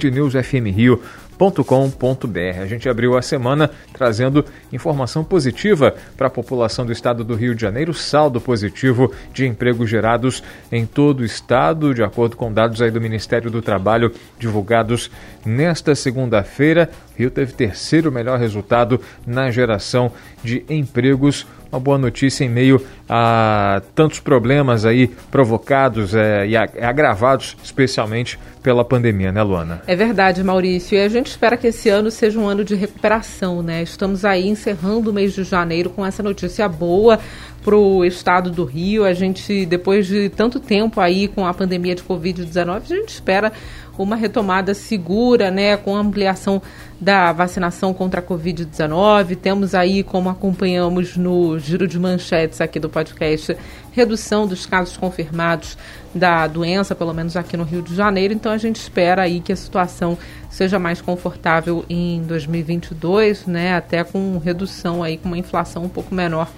News 1.38 1.48
FM 1.48 1.48
Rio 1.48 1.64
com.br. 1.64 2.60
A 2.60 2.66
gente 2.66 2.88
abriu 2.88 3.16
a 3.16 3.22
semana 3.22 3.70
trazendo 3.92 4.44
informação 4.72 5.22
positiva 5.22 5.94
para 6.16 6.26
a 6.26 6.30
população 6.30 6.84
do 6.84 6.92
estado 6.92 7.22
do 7.22 7.34
Rio 7.34 7.54
de 7.54 7.62
Janeiro, 7.62 7.94
saldo 7.94 8.40
positivo 8.40 9.12
de 9.32 9.46
empregos 9.46 9.88
gerados 9.88 10.42
em 10.70 10.84
todo 10.84 11.20
o 11.20 11.24
estado, 11.24 11.94
de 11.94 12.02
acordo 12.02 12.36
com 12.36 12.52
dados 12.52 12.82
aí 12.82 12.90
do 12.90 13.00
Ministério 13.00 13.50
do 13.50 13.62
Trabalho 13.62 14.12
divulgados 14.38 15.10
nesta 15.46 15.94
segunda-feira. 15.94 16.90
Rio 17.16 17.30
teve 17.30 17.52
terceiro 17.52 18.10
melhor 18.10 18.38
resultado 18.38 19.00
na 19.26 19.50
geração 19.50 20.12
de 20.42 20.64
empregos 20.68 21.46
uma 21.70 21.80
boa 21.80 21.98
notícia 21.98 22.44
em 22.44 22.48
meio 22.48 22.84
a 23.08 23.82
tantos 23.94 24.20
problemas 24.20 24.84
aí 24.84 25.08
provocados 25.30 26.14
é, 26.14 26.46
e 26.46 26.56
agravados, 26.56 27.56
especialmente 27.62 28.38
pela 28.62 28.84
pandemia, 28.84 29.32
né, 29.32 29.42
Luana? 29.42 29.82
É 29.86 29.94
verdade, 29.94 30.42
Maurício. 30.42 30.96
E 30.96 31.00
a 31.00 31.08
gente 31.08 31.26
espera 31.26 31.56
que 31.56 31.68
esse 31.68 31.88
ano 31.88 32.10
seja 32.10 32.38
um 32.38 32.46
ano 32.46 32.64
de 32.64 32.74
recuperação, 32.74 33.62
né? 33.62 33.82
Estamos 33.82 34.24
aí 34.24 34.48
encerrando 34.48 35.10
o 35.10 35.12
mês 35.12 35.32
de 35.32 35.44
janeiro 35.44 35.90
com 35.90 36.04
essa 36.04 36.22
notícia 36.22 36.68
boa 36.68 37.18
para 37.64 37.76
o 37.76 38.04
estado 38.04 38.50
do 38.50 38.64
Rio. 38.64 39.04
A 39.04 39.12
gente, 39.12 39.64
depois 39.66 40.06
de 40.06 40.28
tanto 40.28 40.58
tempo 40.60 41.00
aí 41.00 41.28
com 41.28 41.46
a 41.46 41.54
pandemia 41.54 41.94
de 41.94 42.02
Covid-19, 42.02 42.76
a 42.76 42.80
gente 42.80 43.08
espera 43.08 43.52
uma 44.02 44.16
retomada 44.16 44.74
segura, 44.74 45.50
né, 45.50 45.76
com 45.76 45.96
ampliação 45.96 46.60
da 47.00 47.32
vacinação 47.32 47.94
contra 47.94 48.20
a 48.20 48.22
Covid-19. 48.22 49.36
Temos 49.36 49.74
aí, 49.74 50.02
como 50.02 50.28
acompanhamos 50.28 51.16
no 51.16 51.58
giro 51.58 51.86
de 51.86 51.98
manchetes 51.98 52.60
aqui 52.60 52.80
do 52.80 52.88
podcast, 52.88 53.56
redução 53.92 54.46
dos 54.46 54.66
casos 54.66 54.96
confirmados 54.96 55.76
da 56.14 56.46
doença, 56.46 56.94
pelo 56.94 57.12
menos 57.12 57.36
aqui 57.36 57.56
no 57.56 57.64
Rio 57.64 57.82
de 57.82 57.94
Janeiro. 57.94 58.34
Então 58.34 58.52
a 58.52 58.58
gente 58.58 58.76
espera 58.76 59.22
aí 59.22 59.40
que 59.40 59.52
a 59.52 59.56
situação 59.56 60.18
seja 60.50 60.78
mais 60.78 61.00
confortável 61.00 61.84
em 61.88 62.22
2022, 62.22 63.46
né, 63.46 63.74
até 63.74 64.02
com 64.04 64.38
redução 64.38 65.02
aí, 65.02 65.16
com 65.16 65.28
uma 65.28 65.38
inflação 65.38 65.84
um 65.84 65.88
pouco 65.88 66.14
menor 66.14 66.48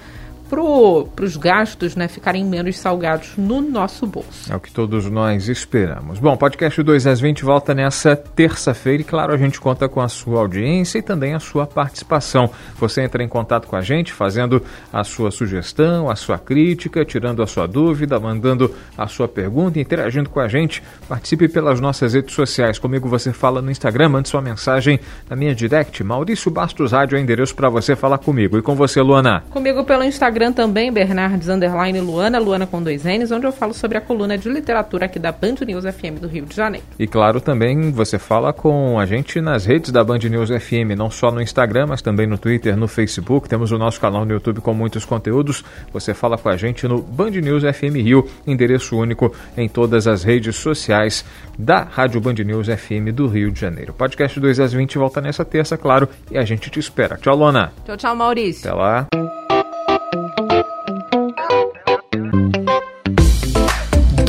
para 0.50 1.24
os 1.24 1.36
gastos 1.36 1.94
né, 1.94 2.08
ficarem 2.08 2.44
menos 2.44 2.76
salgados 2.76 3.34
no 3.38 3.60
nosso 3.60 4.04
bolso. 4.04 4.52
É 4.52 4.56
o 4.56 4.58
que 4.58 4.72
todos 4.72 5.08
nós 5.08 5.48
esperamos. 5.48 6.18
Bom, 6.18 6.36
podcast 6.36 6.82
2 6.82 7.06
às 7.06 7.20
20 7.20 7.44
volta 7.44 7.72
nessa 7.72 8.16
terça-feira 8.16 9.02
e, 9.02 9.04
claro, 9.04 9.32
a 9.32 9.36
gente 9.36 9.60
conta 9.60 9.88
com 9.88 10.00
a 10.00 10.08
sua 10.08 10.40
audiência 10.40 10.98
e 10.98 11.02
também 11.02 11.34
a 11.34 11.38
sua 11.38 11.68
participação. 11.68 12.50
Você 12.78 13.02
entra 13.02 13.22
em 13.22 13.28
contato 13.28 13.68
com 13.68 13.76
a 13.76 13.80
gente 13.80 14.12
fazendo 14.12 14.60
a 14.92 15.04
sua 15.04 15.30
sugestão, 15.30 16.10
a 16.10 16.16
sua 16.16 16.36
crítica, 16.36 17.04
tirando 17.04 17.44
a 17.44 17.46
sua 17.46 17.68
dúvida, 17.68 18.18
mandando 18.18 18.74
a 18.98 19.06
sua 19.06 19.28
pergunta, 19.28 19.78
interagindo 19.78 20.28
com 20.28 20.40
a 20.40 20.48
gente. 20.48 20.82
Participe 21.08 21.48
pelas 21.48 21.80
nossas 21.80 22.14
redes 22.14 22.34
sociais. 22.34 22.76
Comigo 22.76 23.08
você 23.08 23.32
fala 23.32 23.62
no 23.62 23.70
Instagram, 23.70 24.08
mande 24.08 24.28
sua 24.28 24.42
mensagem 24.42 24.98
na 25.28 25.36
minha 25.36 25.54
direct. 25.54 26.02
Maurício 26.02 26.50
Bastos 26.50 26.90
Rádio 26.90 27.16
é 27.16 27.20
endereço 27.20 27.54
para 27.54 27.68
você 27.68 27.94
falar 27.94 28.18
comigo. 28.18 28.58
E 28.58 28.62
com 28.62 28.74
você, 28.74 29.00
Luana? 29.00 29.44
Comigo 29.50 29.84
pelo 29.84 30.02
Instagram 30.02 30.39
também, 30.52 30.90
Bernardes 30.90 31.48
Underline 31.48 32.00
Luana, 32.00 32.38
Luana 32.38 32.66
com 32.66 32.82
dois 32.82 33.04
N's, 33.04 33.30
onde 33.30 33.46
eu 33.46 33.52
falo 33.52 33.74
sobre 33.74 33.98
a 33.98 34.00
coluna 34.00 34.38
de 34.38 34.48
literatura 34.48 35.04
aqui 35.04 35.18
da 35.18 35.30
Band 35.30 35.56
News 35.66 35.84
FM 35.84 36.18
do 36.20 36.26
Rio 36.26 36.46
de 36.46 36.56
Janeiro. 36.56 36.86
E 36.98 37.06
claro, 37.06 37.40
também 37.40 37.92
você 37.92 38.18
fala 38.18 38.52
com 38.52 38.98
a 38.98 39.04
gente 39.04 39.40
nas 39.40 39.66
redes 39.66 39.92
da 39.92 40.02
Band 40.02 40.20
News 40.20 40.48
FM, 40.48 40.96
não 40.96 41.10
só 41.10 41.30
no 41.30 41.42
Instagram, 41.42 41.88
mas 41.88 42.00
também 42.00 42.26
no 42.26 42.38
Twitter, 42.38 42.76
no 42.76 42.88
Facebook. 42.88 43.48
Temos 43.48 43.70
o 43.70 43.78
nosso 43.78 44.00
canal 44.00 44.24
no 44.24 44.32
YouTube 44.32 44.60
com 44.62 44.72
muitos 44.72 45.04
conteúdos. 45.04 45.62
Você 45.92 46.14
fala 46.14 46.38
com 46.38 46.48
a 46.48 46.56
gente 46.56 46.88
no 46.88 47.02
Band 47.02 47.30
News 47.32 47.62
FM 47.62 47.96
Rio, 47.96 48.26
endereço 48.46 48.96
único 48.96 49.34
em 49.56 49.68
todas 49.68 50.06
as 50.06 50.24
redes 50.24 50.56
sociais 50.56 51.24
da 51.58 51.82
Rádio 51.82 52.20
Band 52.20 52.34
News 52.34 52.68
FM 52.68 53.12
do 53.12 53.26
Rio 53.26 53.50
de 53.50 53.60
Janeiro. 53.60 53.92
Podcast 53.92 54.40
2 54.40 54.60
às 54.60 54.72
20 54.72 54.96
volta 54.96 55.20
nessa 55.20 55.44
terça, 55.44 55.76
claro, 55.76 56.08
e 56.30 56.38
a 56.38 56.44
gente 56.44 56.70
te 56.70 56.80
espera. 56.80 57.16
Tchau, 57.16 57.36
Lona. 57.36 57.72
Tchau, 57.84 57.96
tchau, 57.96 58.16
Maurício. 58.16 58.70
Até 58.70 58.78
lá. 58.78 59.29